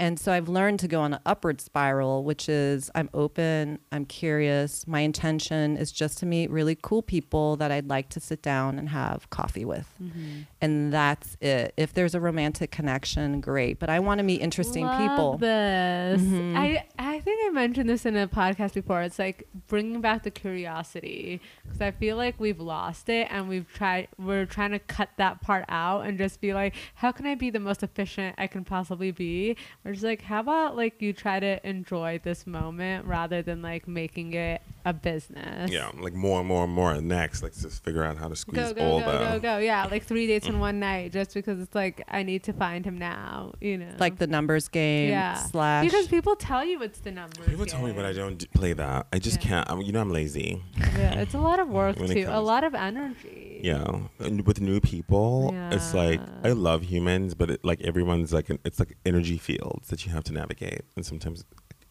[0.00, 4.06] And so I've learned to go on an upward spiral, which is I'm open, I'm
[4.06, 4.86] curious.
[4.86, 8.78] My intention is just to meet really cool people that I'd like to sit down
[8.78, 9.92] and have coffee with.
[10.02, 10.40] Mm-hmm.
[10.62, 11.74] And that's it.
[11.76, 13.78] If there's a romantic connection, great.
[13.78, 15.36] But I want to meet interesting Love people.
[15.36, 16.22] This.
[16.22, 16.56] Mhm.
[16.56, 19.02] I I think I mentioned this in a podcast before.
[19.02, 23.70] It's like bringing back the curiosity because I feel like we've lost it and we've
[23.70, 24.08] tried.
[24.18, 27.50] We're trying to cut that part out and just be like, how can I be
[27.50, 29.56] the most efficient I can possibly be?
[29.90, 33.88] We're just like, how about like you try to enjoy this moment rather than like
[33.88, 35.70] making it a business.
[35.70, 36.92] Yeah, like more and more and more.
[36.92, 39.18] And Next, let's just figure out how to squeeze Go go all go the.
[39.18, 39.58] go go!
[39.58, 40.60] Yeah, like three dates in mm.
[40.60, 43.54] one night, just because it's like I need to find him now.
[43.60, 45.34] You know, like the numbers game Yeah.
[45.34, 45.84] slash.
[45.86, 47.48] because people tell you it's the numbers.
[47.48, 49.08] People tell me, but I don't d- play that.
[49.12, 49.48] I just Yeah.
[49.48, 49.70] can't.
[49.70, 50.62] I'm, you know, I'm lazy.
[50.78, 52.26] Yeah, it's a lot of work too.
[52.28, 53.49] A lot of energy.
[53.64, 58.50] Yeah, and with new people, it's like I love humans, but it, like everyone's like
[58.50, 61.44] an, it's like energy fields that you have to navigate, and sometimes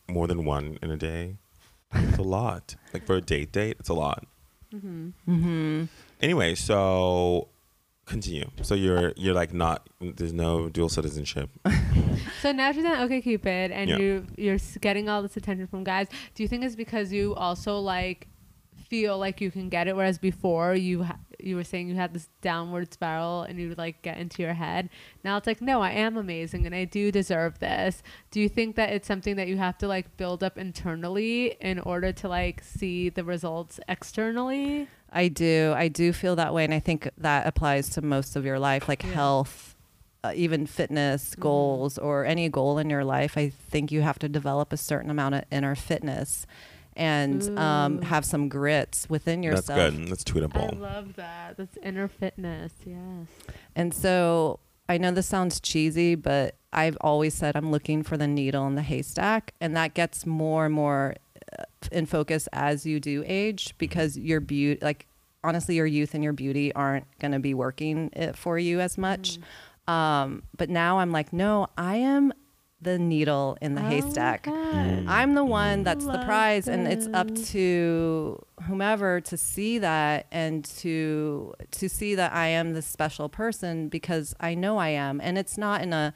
[0.10, 1.38] more than one in a day.
[1.94, 2.76] It's a lot.
[2.94, 4.26] Like for a date date, it's a lot.
[4.72, 5.84] hmm hmm
[6.22, 7.48] Anyway, so
[8.06, 8.50] continue.
[8.64, 11.50] So you're you're like not there's no dual citizenship.
[12.42, 13.98] So now she's on OK Cupid, and Yeah.
[13.98, 16.08] you you're getting all this attention from guys.
[16.36, 18.28] Do you think it's because you also like
[18.88, 22.14] feel like you can get it, whereas before you ha- you were saying you had
[22.14, 24.90] this downward spiral and you would like get into your head.
[25.24, 28.04] Now it's like, no, I am amazing and I do deserve this.
[28.32, 31.80] Do you think that it's something that you have to like build up internally in
[31.80, 34.88] order to like see the results externally?
[35.12, 35.74] I do.
[35.76, 36.64] I do feel that way.
[36.66, 39.14] And I think that applies to most of your life, like Yeah.
[39.14, 39.76] health,
[40.24, 41.40] uh, even fitness Mhm.
[41.42, 43.38] goals, or any goal in your life.
[43.38, 46.46] I think you have to develop a certain amount of inner fitness
[47.00, 49.68] and um, have some grits within yourself.
[49.68, 49.96] That's yourself.
[49.96, 50.10] good.
[50.10, 50.76] That's tweetable.
[50.76, 51.56] I love that.
[51.56, 52.74] That's inner fitness.
[52.86, 53.28] Yes.
[53.74, 54.60] And so
[54.90, 58.76] I know this sounds cheesy, but I've always said I'm looking for the needle in
[58.76, 59.54] the haystack.
[59.62, 61.16] And that gets more and more
[61.58, 65.08] uh, in focus as you do age because your beauty, like
[65.42, 68.98] honestly, your youth and your beauty aren't going to be working it for you as
[68.98, 69.40] much.
[69.88, 69.94] Mm.
[69.94, 72.34] Um, but now I'm like, no, I am
[72.82, 74.44] the needle in the Oh haystack.
[74.44, 74.56] God.
[74.56, 75.08] Mm.
[75.08, 80.28] I'm the one that's the Love prize, and it's up to whomever to see that
[80.32, 85.20] and to to see that I am this special person because I know I am,
[85.22, 86.14] and it's not in a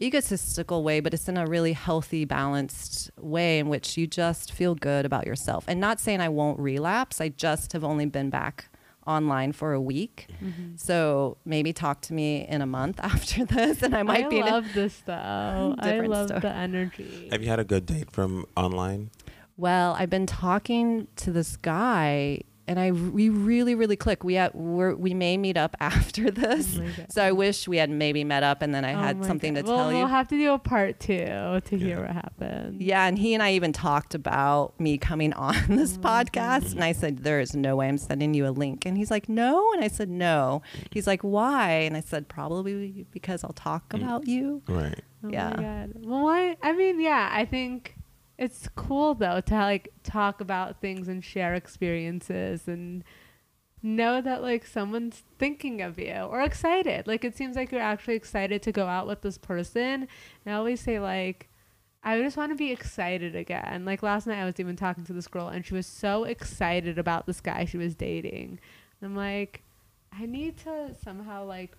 [0.00, 4.74] egotistical way, but it's in a really healthy, balanced way in which you just feel
[4.74, 5.64] good about yourself.
[5.68, 8.68] And not saying I won't relapse, I just have only been back
[9.06, 10.28] online for a week.
[10.42, 10.78] Mhm.
[10.78, 14.42] So maybe talk to me in a month after this, and I might I be.
[14.42, 15.74] I love this though.
[15.78, 16.40] I love story.
[16.40, 17.28] the energy.
[17.30, 19.10] Have you had a good date from online?
[19.56, 24.24] Well, I've been talking to this guy, and I we really really click.
[24.24, 26.78] We at we're, we may meet up after this.
[26.80, 29.54] Oh so I wish we had maybe met up, and then I Oh had something
[29.54, 29.64] God.
[29.66, 29.98] to well, tell you.
[29.98, 31.78] We'll have to do a part two to Yeah.
[31.78, 32.80] hear what happened.
[32.80, 36.82] yeah, and he and I even talked about me coming on this Oh podcast, and
[36.84, 39.72] I said there is no way I'm sending you a link, and he's like no,
[39.74, 40.62] and I said no.
[40.90, 44.02] He's like why, and I said probably because I'll talk Mm.
[44.02, 44.62] about you.
[44.68, 45.00] Right.
[45.22, 45.50] Oh Yeah.
[45.50, 45.92] my god.
[46.04, 46.56] Well, why?
[46.62, 47.28] I mean, yeah.
[47.32, 47.94] I think
[48.38, 53.04] it's cool though to like talk about things and share experiences and
[53.82, 57.06] know that like someone's thinking of you or excited.
[57.06, 60.08] Like it seems like you're actually excited to go out with this person.
[60.44, 61.48] And I always say like.
[62.06, 63.86] I just want to be excited again.
[63.86, 66.98] Like last night, I was even talking to this girl, and she was so excited
[66.98, 68.60] about this guy she was dating.
[69.00, 69.62] And I'm like,
[70.12, 71.74] I need to somehow like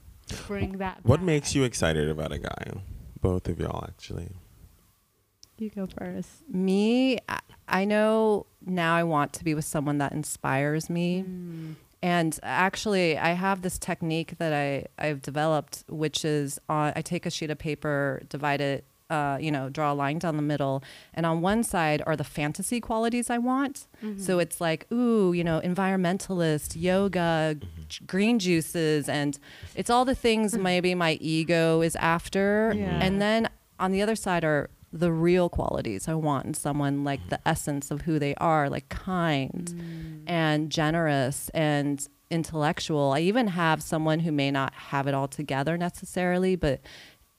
[0.48, 1.02] bring that.
[1.04, 1.26] What back.
[1.26, 2.72] makes you excited about a guy?
[3.22, 4.30] Both of y'all, actually.
[5.58, 6.30] You go first.
[6.52, 11.24] Me, I- I know now I want to be with someone that inspires me.
[11.28, 11.76] Mm.
[12.04, 17.26] And actually, I have this technique that I, I've developed, which is on, I take
[17.26, 20.84] a sheet of paper, divide it, uh, you know, draw a line down the middle.
[21.15, 23.88] And on one side are the fantasy qualities I want.
[24.04, 24.22] Mm-hmm.
[24.22, 27.56] So it's like, ooh, you know, environmentalist, yoga,
[27.88, 29.10] j- green juices.
[29.10, 29.39] And
[29.76, 32.74] it's all the things maybe my ego is after.
[32.76, 33.00] Yeah.
[33.02, 37.29] And then on the other side are the real qualities I want in someone, like
[37.29, 40.23] the essence of who they are, like kind Mm.
[40.27, 43.12] and generous and intellectual.
[43.13, 46.79] I even have someone who may not have it all together necessarily, but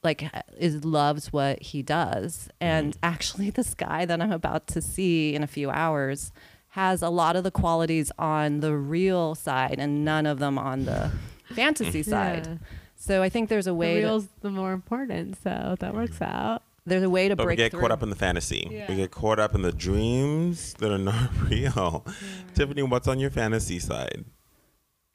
[0.02, 2.48] like is loves what he does.
[2.60, 6.32] And actually this guy that I'm about to see in a few hours
[6.70, 10.84] has a lot of the qualities on the real side and none of them on
[10.84, 11.10] the
[11.54, 12.46] fantasy side.
[12.46, 12.56] Yeah.
[12.96, 16.20] So I think there's a The way to, real's the more important, so that works
[16.22, 16.62] out.
[16.86, 17.44] There's a way to break.
[17.44, 17.80] But we get through.
[17.80, 18.68] caught up in the fantasy.
[18.70, 18.86] Yeah.
[18.88, 22.06] We get caught up in the dreams that are not real.
[22.54, 24.24] Tiffany, what's on your fantasy side?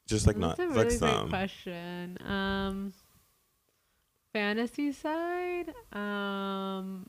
[0.06, 1.28] Just like not That's a like really great some.
[1.28, 2.18] question.
[2.26, 2.92] Um,
[4.32, 7.08] fantasy side, um,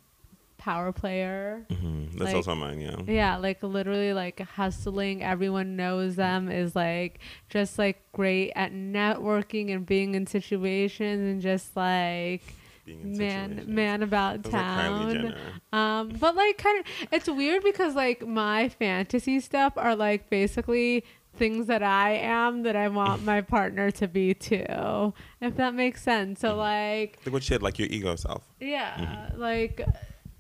[0.58, 1.66] power player.
[1.70, 2.80] hmm That's Like- also mine.
[2.82, 2.96] Yeah.
[3.08, 5.24] Yeah, like literally like hustling.
[5.24, 11.42] Everyone knows them is like just like great at networking and being in situations and
[11.42, 12.42] just like
[12.86, 13.76] Being in man situations.
[13.76, 15.36] man about like town.
[15.72, 21.04] Um, but like kind of it's weird because like my fantasy stuff are like basically
[21.36, 25.14] things that I am that I want my partner to be too.
[25.42, 26.42] If that makes sense.
[26.42, 27.62] So like Like what shit?
[27.62, 28.44] Like your ego self.
[28.60, 29.82] yeah, like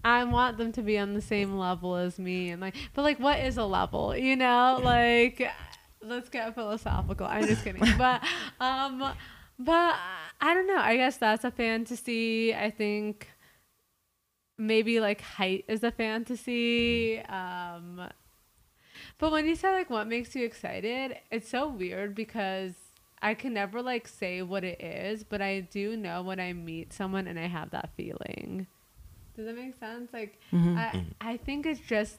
[0.05, 3.19] I want them to be on the same level as me and like but like
[3.19, 4.15] what is a level?
[4.15, 4.79] You know?
[4.83, 5.49] Like
[6.05, 7.25] let's get philosophical.
[7.25, 7.81] I'm just kidding.
[7.97, 8.21] but
[8.59, 9.13] um
[9.59, 9.95] but
[10.41, 10.77] I don't know.
[10.77, 12.53] I guess that's a fantasy.
[12.53, 13.29] I think
[14.57, 17.19] maybe like height is a fantasy.
[17.19, 18.09] Um
[19.17, 22.73] but when you say like what makes you excited, it's so weird because
[23.21, 26.91] I can never like say what it is, but I do know when I meet
[26.93, 28.67] someone and I have that feeling.
[29.35, 30.11] Does that make sense?
[30.13, 30.77] Like Mhm.
[30.77, 32.17] I I think it's just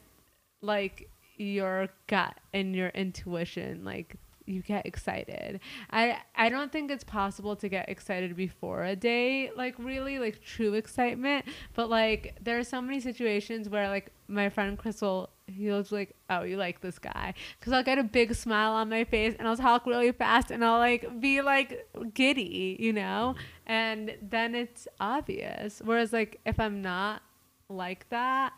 [0.61, 5.59] like your gut and your intuition like you get excited.
[5.91, 10.41] I I don't think it's possible to get excited before a date, like really like
[10.41, 11.45] true excitement.
[11.73, 16.15] But like there are so many situations where like my friend Crystal, he was like,
[16.29, 19.47] "Oh, you like this guy?" Because I'll get a big smile on my face and
[19.47, 24.87] I'll talk really fast and I'll like be like giddy, you know, and then it's
[24.99, 25.81] obvious.
[25.83, 27.21] Whereas like if I'm not
[27.69, 28.53] like that,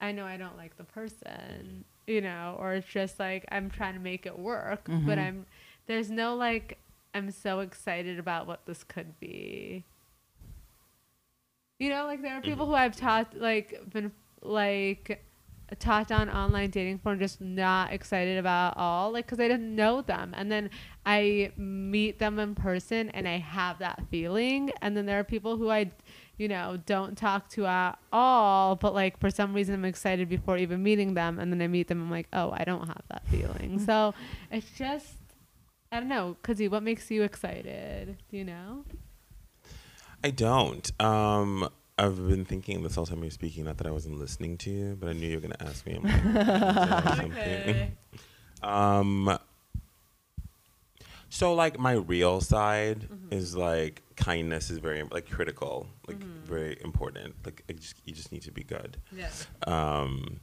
[0.00, 3.94] I know I don't like the person, you know, or it's just like I'm trying
[3.94, 5.26] to make it work, but Mhm.
[5.26, 5.46] I'm
[5.86, 6.78] there's no like
[7.14, 9.84] I'm so excited about what this could be.
[11.78, 15.24] You know, like there are people who I've taught like been like
[15.78, 19.74] taught on online dating for just not excited about at all like because I didn't
[19.74, 20.34] know them.
[20.36, 20.70] And then
[21.06, 24.72] I meet them in person and I have that feeling.
[24.80, 25.90] And then there are people who I
[26.38, 30.58] you know don't talk to at all but like for some reason I'm excited before
[30.58, 31.38] even meeting them.
[31.38, 33.80] And then I meet them I'm like oh I don't have that feeling.
[33.86, 34.14] So
[34.50, 35.14] it's just
[35.90, 38.84] I don't know Kudzi what makes you excited do you know?
[40.24, 40.90] I don't.
[41.00, 43.64] Um, I've been thinking this whole time you're speaking.
[43.64, 45.94] Not that I wasn't listening to you, but I knew you were gonna ask me.
[45.94, 46.24] I'm like,
[47.12, 47.96] "Is something?"
[48.62, 49.38] Um.
[51.28, 53.32] So like my real side Mm-hmm.
[53.32, 57.34] is like kindness is very like critical, like very important.
[57.44, 58.96] Like just, you just need to be good.
[59.16, 59.30] yeah
[59.66, 60.40] Um.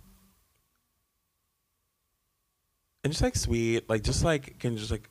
[3.03, 5.09] And just like sweet, like just like can just like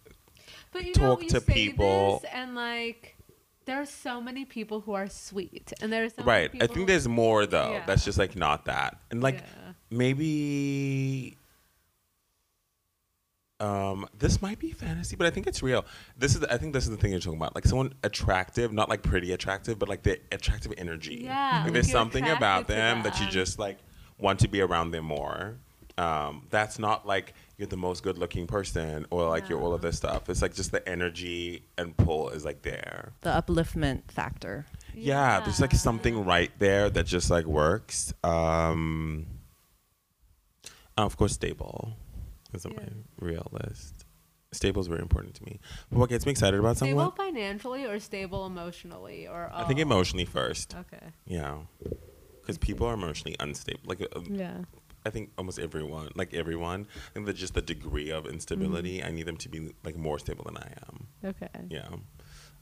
[0.73, 2.21] But you talk know, you to say people.
[2.23, 3.17] this and like
[3.69, 6.51] there are so many people who are sweet, and there's so right.
[6.61, 7.73] I think there's more though.
[7.73, 7.85] Yeah.
[7.87, 9.73] That's just like not that, and like Yeah.
[9.91, 11.37] maybe
[13.61, 15.85] um this might be fantasy but i think it's real
[16.17, 18.89] this is i think this is the thing you're talking about like someone attractive not
[18.89, 23.03] like pretty attractive but like the attractive energy Yeah, like there's something about to them
[23.03, 23.79] that you just like
[24.17, 25.57] want to be around them more
[25.97, 29.83] um that's not like you're the most good looking person or like you're all of
[29.83, 34.65] this stuff it's like just the energy and pull is like there The upliftment factor.
[34.95, 38.13] yeah, there's like something right there that just like works.
[38.25, 39.27] Um,
[40.97, 41.97] of course, stable
[42.53, 42.81] is on Yeah.
[42.81, 42.89] my
[43.29, 44.05] real list.
[44.53, 45.61] Stable is very important to me.
[45.91, 46.97] But what gets me excited about someone?
[47.07, 47.35] Stable someone?
[47.35, 50.75] financially or stable emotionally or I think emotionally first.
[50.75, 51.07] Okay.
[51.27, 51.59] Yeah,
[52.41, 53.81] because people are emotionally unstable.
[53.85, 54.59] Like uh, Yeah.
[55.07, 59.03] I think almost everyone, like everyone, I think that just the degree of instability.
[59.03, 61.07] I need them to be like more stable than I am.
[61.25, 61.49] Okay.
[61.71, 61.89] Yeah.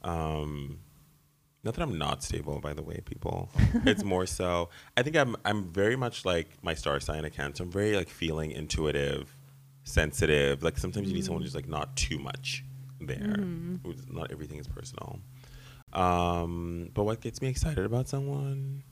[0.03, 0.79] Um,
[1.63, 3.49] not that I'm not stable, by the way, people.
[3.85, 4.69] it's more so.
[4.95, 5.35] I think I'm.
[5.43, 7.63] I'm very much like my star sign, a Cancer.
[7.63, 9.35] I'm very like feeling, intuitive,
[9.83, 10.63] sensitive.
[10.63, 12.63] Like sometimes you need someone who's like not too much
[13.01, 13.35] there.
[13.83, 15.19] Who's not everything is personal.
[15.93, 18.83] Um, but what gets me excited about someone?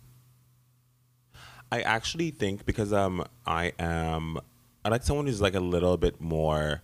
[1.75, 4.39] I actually think because um I am
[4.85, 6.81] I like someone who's like a little bit more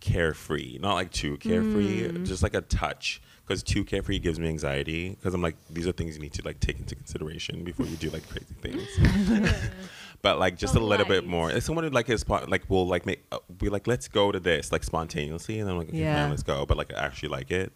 [0.00, 3.22] carefree, not like too carefree, just like a touch.
[3.46, 5.10] Because too carefree gives me anxiety.
[5.10, 7.96] Because I'm like, these are things you need to like take into consideration before you
[7.96, 9.60] do like crazy things.
[10.22, 11.50] but like just a But little bit more.
[11.50, 14.38] It's someone who like is like will like make uh, be like let's go to
[14.38, 16.20] this like spontaneously, and I'm like okay, Yeah.
[16.22, 16.66] fine, let's go.
[16.66, 17.72] But like I actually like it.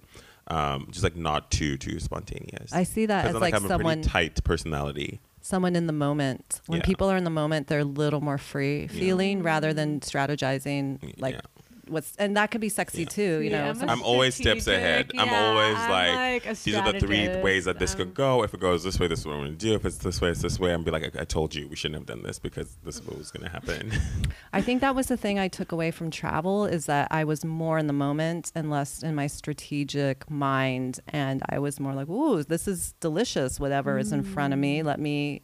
[0.48, 2.72] Um, just like not too too spontaneous.
[2.72, 5.20] I see that as I'm, like a someone pretty tight personality.
[5.46, 6.60] Someone in the moment.
[6.66, 6.84] When Yeah.
[6.86, 11.34] people are in the moment, they're a little more free feeling rather than strategizing like
[11.34, 11.40] yeah.
[11.88, 13.08] What's and that could be sexy Yeah.
[13.08, 13.40] too.
[13.40, 15.06] You Yeah, know, I'm I'm always steps ahead.
[15.06, 17.98] strategic, I'm yeah, always I'm like, like these are the three ways that this um,
[17.98, 18.42] could go.
[18.42, 19.74] If it goes this way, this is what I'm going to do.
[19.74, 20.72] If it's this way, it's this way.
[20.72, 23.02] I'm be like, I, I told you we shouldn't have done this because this is
[23.06, 23.92] what was going to happen.
[24.52, 27.44] I think that was the thing I took away from travel is that I was
[27.44, 31.00] more in the moment and less in my strategic mind.
[31.08, 33.58] And I was more like, ooh, this is delicious.
[33.60, 35.42] Whatever is in front of me, let me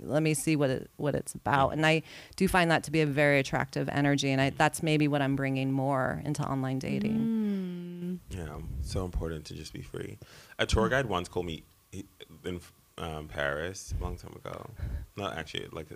[0.00, 1.70] let me see what it what it's about.
[1.70, 2.02] And I
[2.36, 4.30] do find that to be a very attractive energy.
[4.30, 7.18] And I, that's maybe what I'm bringing more into online dating.
[7.18, 8.18] Mm.
[8.30, 10.18] yeah, so important to just be free.
[10.58, 11.64] A tour guide once called me
[12.44, 12.60] in
[12.98, 14.70] um, Paris a long time ago.
[15.16, 15.88] Not actually, like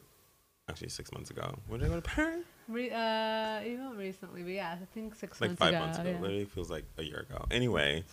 [0.69, 1.55] actually six months ago.
[1.69, 2.45] When did I go to Paris?
[2.69, 5.79] Re- uh, even recently, but yeah, I think six like months five ago.
[5.81, 6.11] months ago.
[6.11, 6.21] yeah.
[6.21, 7.45] Literally feels like a year ago.
[7.51, 8.05] Anyway,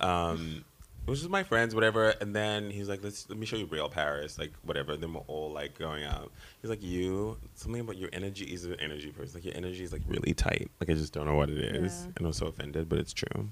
[0.00, 0.64] um,
[1.06, 2.10] it was just my friends, whatever.
[2.20, 5.20] And then he's like, "Let's let me show you real Paris, like whatever." Then we're
[5.28, 6.32] all like going out.
[6.60, 9.34] He's like, "You something about your energy is an energy person.
[9.34, 10.70] Like your energy is like really tight.
[10.80, 12.12] Like I just don't know what it is." Yeah.
[12.16, 13.48] And I was so offended, but it's true.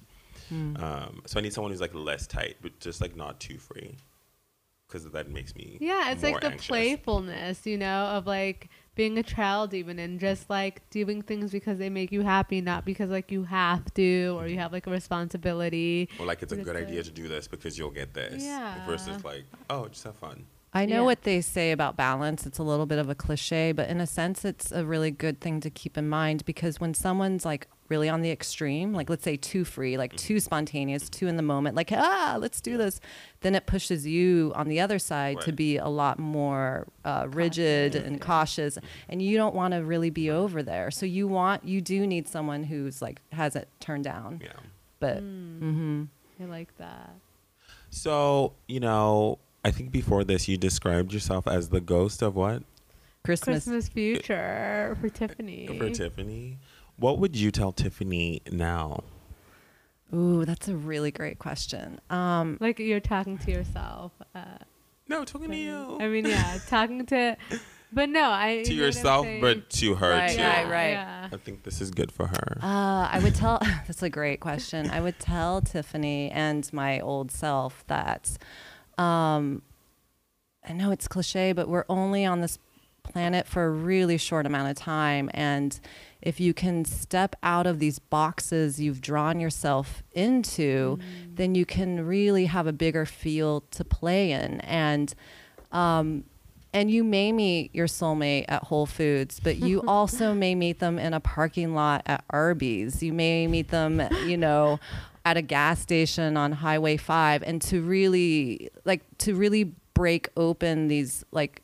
[0.53, 0.83] Mm.
[0.83, 3.97] Um, so I need someone who's like less tight, but just like not too free,
[4.87, 6.67] because that makes me Yeah, it's like the anxious.
[6.67, 11.79] playfulness, you know, of like being a child even and just like doing things because
[11.79, 14.91] they make you happy, not because like you have to or you have like a
[14.91, 16.09] responsibility.
[16.19, 18.43] Or like it's a good it's idea to do this because you'll get this.
[18.45, 18.87] Yeah.
[18.87, 20.47] Versus like, oh, just have fun.
[20.73, 21.01] I know Yeah.
[21.03, 22.47] what they say about balance.
[22.47, 25.41] It's a little bit of a cliche, but in a sense, it's a really good
[25.41, 29.25] thing to keep in mind because when someone's like really on the extreme, like let's
[29.25, 33.01] say too free, like too spontaneous, too in the moment, like, ah, let's do this,
[33.43, 37.93] then it pushes you on the other side to be a lot more uh, rigid
[37.93, 38.79] Cautious, and cautious.
[39.09, 40.91] And you don't want to really be over there.
[40.91, 44.41] So you want, you do need someone who's like, has it turned down.
[44.43, 44.53] Yeah.
[45.01, 46.03] But Mm, hmm
[46.41, 47.11] I like that.
[47.91, 52.63] So, you know, I think before this you described yourself as the ghost of what?
[53.25, 53.65] Christmas.
[53.65, 55.79] Christmas future for Tiffany.
[55.79, 56.59] For Tiffany.
[56.97, 59.03] What would you tell Tiffany now?
[60.15, 62.01] Ooh, that's a really great question.
[62.11, 64.13] Um, Like you're talking to yourself.
[64.35, 64.45] Uh,
[65.09, 65.99] No, talking to you.
[66.01, 67.37] I mean, yeah, talking to,
[67.93, 69.41] but no, I to you know what I'm yourself, saying?
[69.41, 70.37] but to her Right, too.
[70.41, 70.91] yeah, right.
[70.91, 71.29] Yeah.
[71.33, 72.59] I think this is good for her.
[72.63, 73.59] Uh, I would tell.
[73.87, 74.89] that's a great question.
[74.91, 78.37] I would tell Tiffany and my old self that,
[78.99, 79.63] um,
[80.67, 82.59] I know it's cliche, but we're only on this
[83.03, 85.79] planet for a really short amount of time, and
[86.25, 90.99] if you can step out of these boxes you've drawn yourself into,
[91.35, 95.15] then you can really have a bigger field to play in, and.
[95.73, 96.25] Um,
[96.73, 100.99] and you may meet your soulmate at Whole Foods, but you also may meet them
[100.99, 103.01] in a parking lot at Arby's.
[103.01, 104.81] You may meet them, you know,
[105.25, 110.89] at a gas station on Highway 5 and to really like to really break open
[110.89, 111.63] these like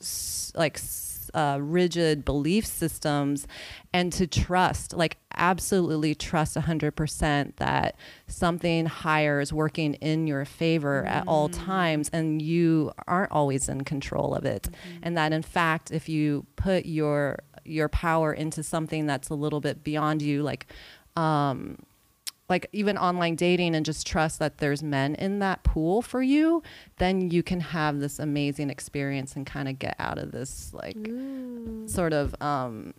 [0.00, 3.48] s- like s- uh, rigid belief systems
[3.94, 11.06] and to trust like absolutely trust 100% that something higher is working in your favor
[11.06, 14.68] at all times and you aren't always in control of it.
[15.02, 19.60] And that in fact if you put your your power into something that's a little
[19.60, 20.66] bit beyond you like
[21.16, 21.78] um
[22.48, 26.62] like even online dating and just trust that there's men in that pool for you,
[26.98, 30.96] then you can have this amazing experience and kind of get out of this like
[31.08, 31.88] Ooh.
[31.88, 32.92] sort of um,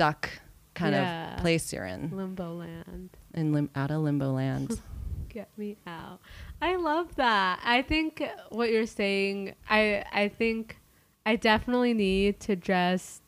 [0.00, 0.30] stuck
[0.74, 1.34] kind Yeah.
[1.34, 3.10] of place you're in, Limbo land.
[3.34, 4.80] in lim- out of limbo land.
[5.28, 6.20] Get me out.
[6.62, 7.60] I love that.
[7.62, 10.78] I think what you're saying, I I think
[11.26, 13.22] I definitely need to just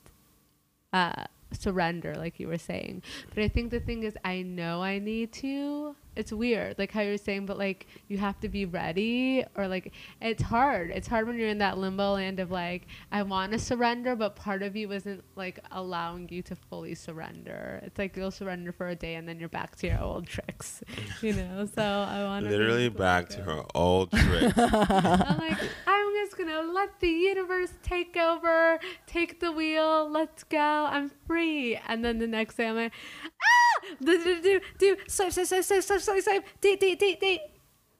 [0.94, 3.02] uh surrender like you were saying.
[3.34, 5.94] But I think the thing is I know I need to.
[6.14, 9.92] It's weird, like how you're saying, but like you have to be ready or like
[10.20, 10.90] it's hard.
[10.90, 14.36] It's hard when you're in that limbo land of like I want to surrender, but
[14.36, 17.80] part of you isn't like allowing you to fully surrender.
[17.82, 20.82] It's like you'll surrender for a day and then you're back to your old tricks,
[21.22, 21.66] you know.
[21.74, 24.52] So I want Literally back to her old trick.
[24.56, 30.58] I'm like, I'm just gonna let the universe take over, take the wheel, let's go,
[30.58, 31.78] I'm free.
[31.88, 32.92] And then the next day I'm like,
[33.24, 37.20] ah, do, do, do, do, swipe, swipe, swipe, swipe, swipe, swipe, swipe, date, date, date,
[37.20, 37.40] date.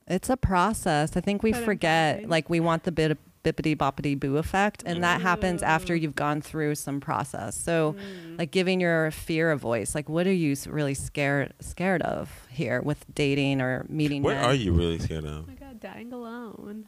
[0.07, 1.16] it's a process.
[1.16, 2.28] I think we But I'm forget fine.
[2.28, 6.40] like we want the bit bippity boppity boo effect and that happens after you've gone
[6.40, 7.57] through some process.
[7.57, 8.38] So Mm.
[8.38, 9.96] like giving your fear a voice.
[9.96, 14.36] Like what are you s- really scared scared of here with dating or meeting what
[14.36, 14.44] men?
[14.44, 15.44] are you really scared of?
[15.44, 16.86] Oh my god, dying alone.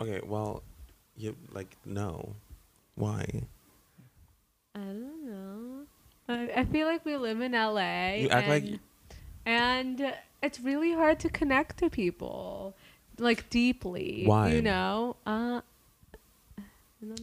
[0.00, 0.62] Okay, well,
[1.16, 2.34] you like no.
[2.96, 3.24] Why?
[4.74, 5.84] I don't know.
[6.28, 8.14] I, I feel like we live in LA.
[8.16, 8.78] You act like and, you-
[9.46, 12.74] and it's really hard to connect to people,
[13.18, 14.24] like deeply.
[14.24, 14.52] Why?
[14.52, 15.16] You know.
[15.26, 15.60] Uh,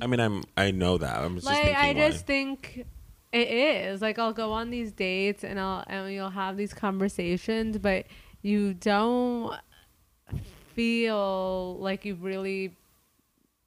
[0.01, 1.19] I mean, I'm I know that.
[1.24, 2.09] I'm just like I why.
[2.09, 2.86] just think
[3.32, 7.78] It is like I'll go on these dates and I'll and you'll have these conversations,
[7.78, 8.05] but
[8.41, 9.55] you don't
[10.76, 12.76] feel like you really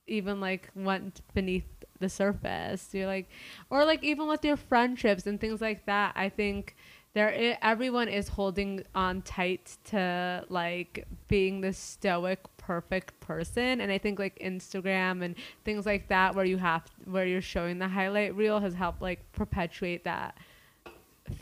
[0.07, 1.65] even like went beneath
[1.99, 2.91] the surface.
[2.93, 3.29] You're like,
[3.71, 6.13] or like even with your friendships and things like that.
[6.17, 6.77] I think
[7.15, 13.99] there everyone is holding on tight to like being the stoic perfect person and i
[13.99, 15.35] think like instagram and
[15.65, 19.21] things like that where you have where you're showing the highlight reel has helped like
[19.33, 20.37] perpetuate that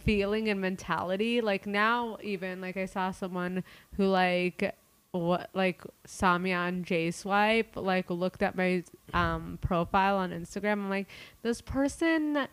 [0.05, 3.65] feeling and mentality like now even like i saw someone
[3.97, 4.75] who like
[5.13, 10.73] what like saw me on J Swipe, like looked at my um profile on Instagram.
[10.73, 11.07] I'm like,
[11.43, 12.49] this person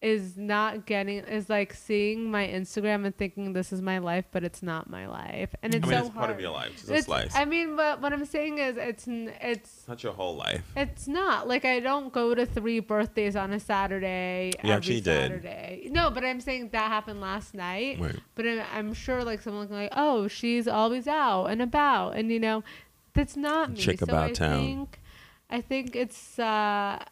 [0.00, 4.44] is not getting is like seeing my Instagram and thinking this is my life, but
[4.44, 6.18] it's not my life, and it's I mean, so it's hard.
[6.26, 6.70] part of your life.
[6.74, 7.34] It's a It's- slice.
[7.34, 10.62] I mean, but what I'm saying is, it's it's not your whole life.
[10.76, 14.52] it's not like I don't go to three birthdays on a Saturday.
[14.62, 15.90] You every actually did.
[15.92, 17.98] No, but I'm saying that happened last night.
[17.98, 18.20] Right.
[18.36, 22.38] But I'm, I'm sure like someone like, oh, she's always out and about, and you
[22.38, 22.62] know,
[23.14, 23.76] that's not me.
[23.76, 24.60] Chick so about I town.
[24.64, 25.00] think,
[25.50, 27.02] I think it's uh,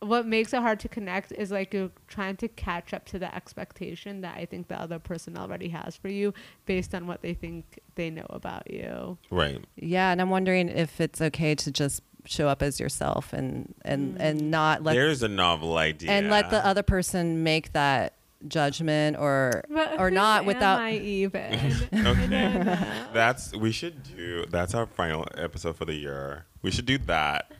[0.00, 3.34] what makes it hard to connect is like you're trying to catch up to the
[3.34, 6.32] expectation that I think the other person already has for you
[6.66, 9.18] based on what they think they know about you.
[9.30, 9.64] Right.
[9.76, 14.16] Yeah, and I'm wondering if it's okay to just show up as yourself and and
[14.20, 14.44] and mm.
[14.44, 16.10] not let There's a novel idea.
[16.10, 18.14] and let the other person make that
[18.46, 21.58] judgment or But or not without I even.
[21.92, 22.76] Okay.
[23.12, 24.44] That's we should do.
[24.48, 26.46] That's our final episode for the year.
[26.62, 27.50] We should do that.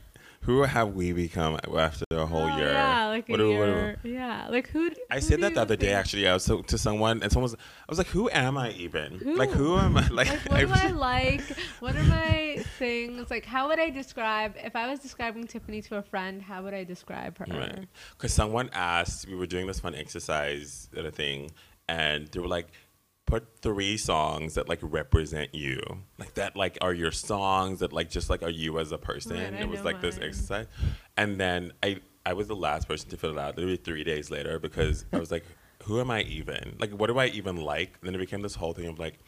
[0.48, 2.70] Who have we become after a whole Oh, year?
[2.72, 3.98] Yeah, like a What do- what do- year.
[4.02, 4.90] yeah, like who?
[5.10, 5.92] I who said that the other day.
[5.92, 7.54] Actually, I was so, to someone, and someone was.
[7.54, 9.18] I was like, "Who am I even?
[9.18, 9.34] Who?
[9.34, 10.08] Like, who am I?
[10.10, 11.42] Like, Like, what do I like?
[11.80, 13.30] What are my things?
[13.30, 16.40] Like, how would I describe if I was describing Tiffany to a friend?
[16.40, 17.44] How would I describe her?
[17.50, 17.86] Right.
[18.16, 21.50] Because someone asked, we were doing this fun exercise at a thing,
[21.90, 22.68] and they were like,
[23.28, 25.80] put three songs that like represent you,
[26.18, 29.36] like that, like are your songs that like just like are you as a person.
[29.36, 30.66] Right, I it was like this exercise,
[31.16, 33.56] and then I I was the last person to fill it out.
[33.56, 35.44] Literally three days later because I was like,
[35.84, 36.76] who am I even?
[36.78, 37.96] Like, what do I even like?
[38.00, 39.18] And then it became this whole thing of like,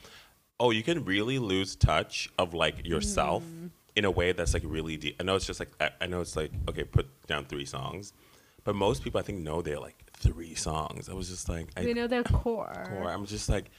[0.59, 3.71] oh, you can really lose touch of like yourself Mm.
[3.97, 5.17] in a way that's like really deep.
[5.21, 8.13] I know it's just like I, I know it's like okay, put down three songs,
[8.65, 11.09] but most people I think know they're like three songs.
[11.09, 12.85] I was just like, I, They know their core.
[12.89, 13.11] core.
[13.11, 13.71] I'm just like,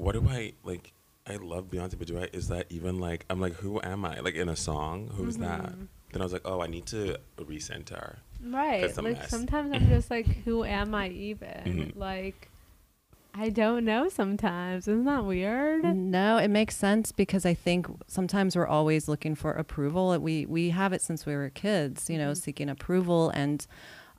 [0.00, 0.92] what do I like?
[1.26, 2.28] I love Beyonce, but do I?
[2.32, 3.26] Is that even like?
[3.28, 4.20] I'm like, who am I?
[4.20, 5.60] Like in a song, who's that?
[5.60, 5.84] Mm-hmm.
[6.12, 8.16] Then I was like, oh, I need to recenter.
[8.42, 8.96] Right.
[8.96, 9.30] Like mess.
[9.30, 11.62] sometimes I'm just like, who am I even?
[11.64, 11.96] Mhm.
[11.96, 12.50] Like,
[13.34, 14.08] I don't know.
[14.08, 15.84] Sometimes isn't that weird?
[15.84, 20.18] No, it makes sense because I think sometimes we're always looking for approval.
[20.18, 23.66] We we have it since we were kids, you know, seeking approval and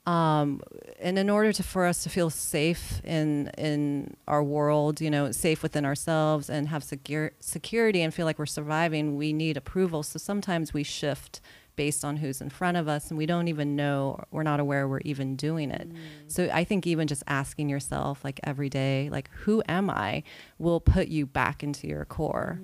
[0.08, 0.62] um
[1.00, 5.32] and in order to for us to feel safe in in our world, you know,
[5.32, 10.02] safe within ourselves and have secure security and feel like we're surviving, we need approval.
[10.04, 11.40] So sometimes we shift
[11.76, 14.88] based on who's in front of us and we don't even know we're not aware
[14.88, 15.88] we're even doing it.
[16.28, 20.24] So I think even just asking yourself like every day like who am I
[20.60, 22.60] will put you back into your core.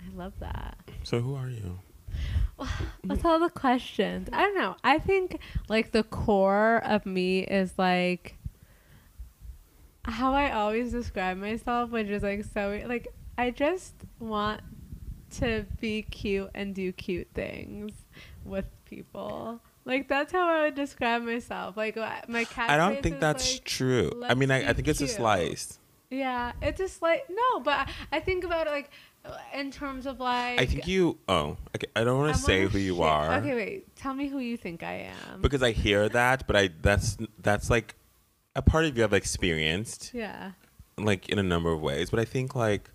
[0.00, 0.78] I love that.
[1.02, 1.78] So who are you?
[3.06, 4.76] With all the questions, I don't know.
[4.84, 5.38] I think
[5.68, 8.36] like the core of me is like
[10.04, 14.62] how I always describe myself, which is like so like I just want
[15.38, 17.92] to be cute and do cute things
[18.44, 19.60] with people.
[19.84, 21.76] Like that's how I would describe myself.
[21.76, 21.96] Like
[22.28, 22.70] my cat.
[22.70, 24.22] I don't think that's true.
[24.26, 25.78] I mean, I, I think it's a slice.
[26.10, 28.90] Yeah, it's a like no, but I, I think about it like
[29.54, 30.60] in terms of like.
[30.60, 31.18] I think you.
[31.28, 31.86] Oh, okay.
[31.96, 33.34] I don't want to say who you share- are.
[33.36, 33.96] Okay, wait.
[33.96, 35.40] Tell me who you think I am.
[35.42, 37.94] because I hear that, but I that's that's like
[38.56, 40.52] a part of you I've experienced yeah.
[40.96, 42.10] like in a number of ways.
[42.10, 42.90] But I think like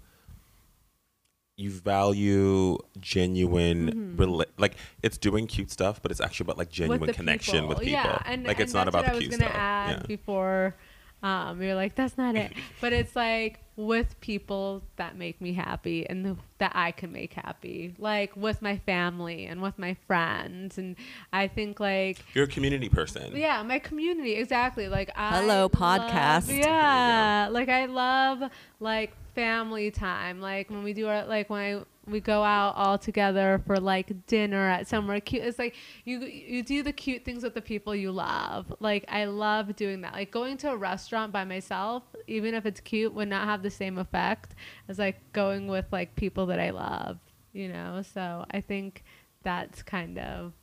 [1.55, 7.01] you value genuine rela- like it's doing cute stuff, but it's actually about like genuine
[7.01, 7.11] Mm-hmm.
[7.11, 7.91] connection with people.
[7.93, 9.51] Yeah, and like and it's not about the I cute stuff.
[9.53, 10.05] add yeah.
[10.07, 10.75] before.
[11.21, 16.07] Um, you're like that's not it, but it's like with people that make me happy
[16.07, 20.78] and the, that I can make happy, like with my family and with my friends,
[20.78, 20.95] and
[21.32, 23.36] I think like You're a community person.
[23.36, 24.88] Yeah, my community exactly.
[24.88, 26.47] Like I Hello, podcast.
[26.47, 30.39] There you Yeah, like I love like family time.
[30.39, 34.25] Like when we do our like when I we go out all together for like
[34.27, 35.43] dinner at somewhere cute.
[35.43, 35.75] It's like
[36.05, 38.73] you you do the cute things with the people you love.
[38.79, 40.13] Like I love doing that.
[40.13, 43.69] Like going to a restaurant by myself, even if it's cute, would not have the
[43.69, 44.55] same effect
[44.89, 47.19] as like going with like people that I love.
[47.53, 49.03] You know, so I think
[49.43, 50.53] that's kind of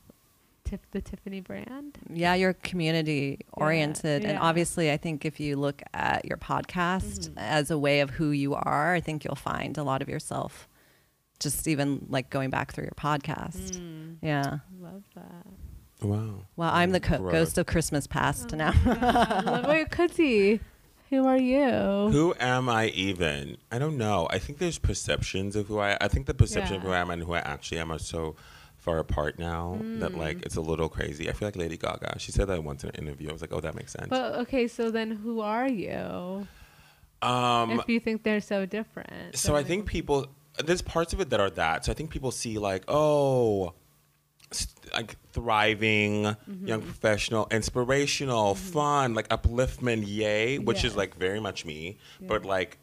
[0.68, 1.98] Tif- the Tiffany brand.
[2.12, 4.40] yeah you're community oriented and yeah.
[4.40, 7.38] obviously i think if you look at your podcast Mm-hmm.
[7.38, 10.68] as a way of who you are i think you'll find a lot of yourself
[11.40, 14.16] just even like going back through your podcast Mm.
[14.22, 15.46] yeah Love that.
[16.06, 16.44] Wow.
[16.56, 17.32] well i'm the co- Growth.
[17.32, 20.60] ghost of christmas past now I love- Wait, Kudzi,
[21.10, 22.08] who are you?
[22.12, 23.56] Who am I even?
[23.72, 24.28] I don't know.
[24.30, 25.96] I think there's perceptions of who I.
[26.00, 28.36] I think the perception of who I am and who I actually am are so
[28.78, 30.16] far apart now that Mm.
[30.18, 31.28] like it's a little crazy.
[31.28, 32.20] I feel like Lady Gaga.
[32.20, 33.28] She said that once in an interview.
[33.28, 34.06] I was like, oh, that makes sense.
[34.08, 36.46] But okay, so then who are you?
[37.22, 39.36] um, if you think they're so different.
[39.36, 40.28] so I think people
[40.62, 41.84] there's parts of it that are that.
[41.84, 43.74] So I think people see like, oh,
[44.52, 46.66] s- like thriving, Mm-hmm.
[46.66, 51.98] young professional, inspirational, fun, like upliftment, yay, which is like very much me.
[52.20, 52.78] But like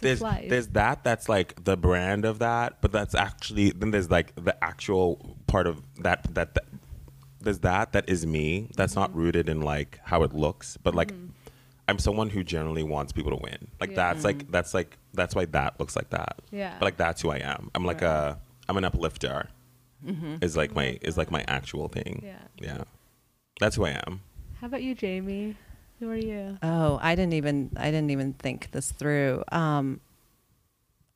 [0.00, 4.34] there's there's that that's like the brand of that, but that's actually then there's like
[4.36, 6.64] the actual part of that that, that
[7.40, 8.70] there's that that is me.
[8.76, 9.18] That's not Mm-hmm.
[9.18, 11.12] rooted in like how it looks, but like
[11.90, 13.68] I'm someone who generally wants people to win.
[13.80, 13.96] Like Yeah.
[13.96, 16.38] that's like that's like that's why that looks like that.
[16.50, 16.76] Yeah.
[16.78, 17.70] But like that's who I am.
[17.74, 18.10] I'm like Right.
[18.10, 18.38] a
[18.68, 19.48] I'm an uplifter.
[20.40, 22.22] Is like my is like my actual thing.
[22.24, 22.38] Yeah.
[22.62, 22.84] Yeah.
[23.60, 24.22] That's who I am.
[24.60, 25.56] How about you, Jamie?
[25.98, 26.56] Who are you?
[26.62, 29.42] Oh, I didn't even I didn't even think this through.
[29.52, 30.00] Um,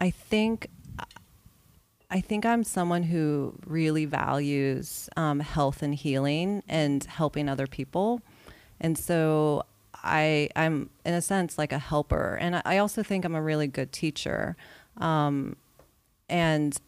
[0.00, 0.68] I think
[2.10, 8.20] I think I'm someone who really values um, health and healing and helping other people,
[8.80, 9.64] and so
[10.04, 13.66] I I'm in a sense like a helper, and I- also think I'm a really
[13.66, 14.56] good teacher,
[14.98, 15.56] um,
[16.28, 16.78] and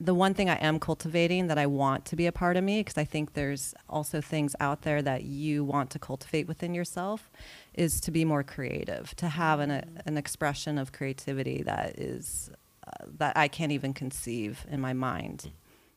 [0.00, 2.80] the one thing I am cultivating that I want to be a part of me,
[2.80, 7.30] because I think there's also things out there that you want to cultivate within yourself,
[7.74, 12.50] is to be more creative, to have an, an expression of creativity that is
[12.86, 15.52] uh, that I can't even conceive in my mind.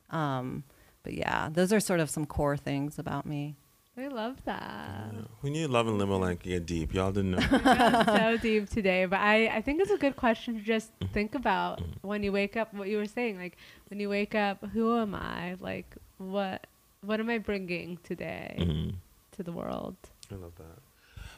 [0.10, 0.64] Um,
[1.04, 3.56] but yeah, those are sort of some core things about me.
[4.00, 5.12] I love that.
[5.42, 6.94] We need love and limbo like get deep.
[6.94, 7.40] Y'all didn't know.
[8.06, 11.14] So deep today, but I, I think it's a good question to just Mm-hmm.
[11.14, 12.74] think about when you wake up.
[12.74, 13.58] What you were saying, like
[13.90, 15.56] when you wake up, who am I?
[15.60, 16.68] Like what
[17.02, 18.96] what am I bringing today Mhm.
[19.34, 19.96] to the world?
[20.32, 20.80] I love that.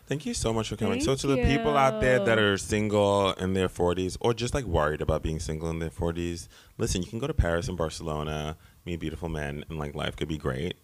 [0.07, 0.99] Thank you so much for coming.
[1.01, 4.53] so Thank to the people out there that are single in their 40s or just
[4.53, 6.47] like worried about being single in their 40s,
[6.77, 10.27] listen, you can go to Paris and Barcelona, meet beautiful men, and like life could
[10.27, 10.75] be great.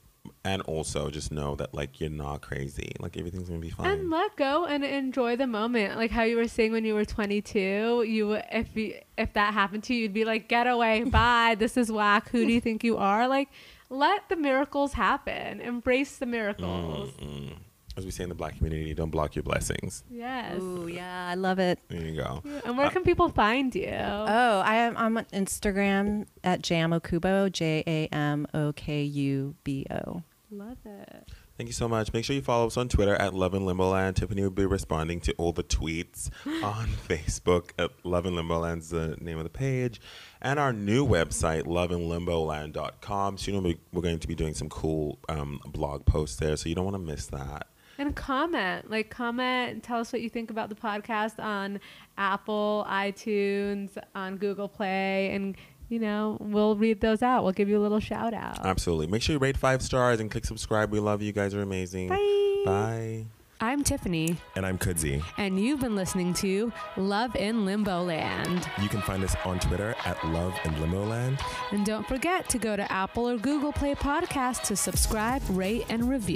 [0.44, 2.92] And also just know that like you're not crazy.
[3.00, 3.88] Like everything's gonna be fine.
[3.88, 7.06] And let go and enjoy the moment, like how you were saying when you were
[7.06, 8.04] 22.
[8.08, 11.56] You if you, if that happened to you, you'd be like, "Get away, bye.
[11.58, 12.30] This is whack.
[12.30, 13.50] Who do you think you are?" Like,
[13.90, 15.62] let the miracles happen.
[15.62, 17.12] Embrace the miracles.
[17.12, 17.54] Mm-mm.
[17.98, 20.04] As we say in the black community, don't block your blessings.
[20.12, 20.60] Yes.
[20.62, 21.80] Ooh, yeah, I love it.
[21.88, 22.42] There you go.
[22.44, 23.88] Yeah, And where can people find you?
[23.90, 29.86] Oh, I am I'm on Instagram at Jamokubo, J A M O K U B
[29.92, 30.24] O.
[30.52, 31.30] Love it.
[31.58, 32.12] Thank you so much.
[32.12, 34.16] Make sure you follow us on Twitter at Love and Limboland.
[34.16, 36.30] Tiffany will be responding to all the tweets
[36.64, 40.02] on Facebook at Love and Limboland's the name of the page.
[40.42, 43.38] And our new website, loveandlimboland.com.
[43.38, 46.68] Soon we'll be- we're going to be doing some cool um, blog posts there, so
[46.70, 47.68] you don't want to miss that.
[47.98, 51.80] And comment, like comment and tell us what you think about the podcast on
[52.18, 55.56] Apple, iTunes, on Google Play, and
[55.88, 57.44] you know we'll read those out.
[57.44, 58.60] We'll give you a little shout out.
[58.66, 59.08] Absolutely.
[59.08, 60.92] Make sure you rate five stars and click subscribe.
[60.92, 61.28] We love you.
[61.28, 62.10] You guys are amazing.
[62.10, 62.64] Bye.
[62.66, 63.26] Bye.
[63.62, 65.24] I'm Tiffany, And I'm Kudzi.
[65.38, 68.70] and you've been listening to Love in Limbo Land.
[68.82, 71.40] You can find us on Twitter at Love in Limbo Land.
[71.72, 76.10] And don't forget to go to Apple or Google Play Podcast to subscribe, rate, and
[76.10, 76.34] review.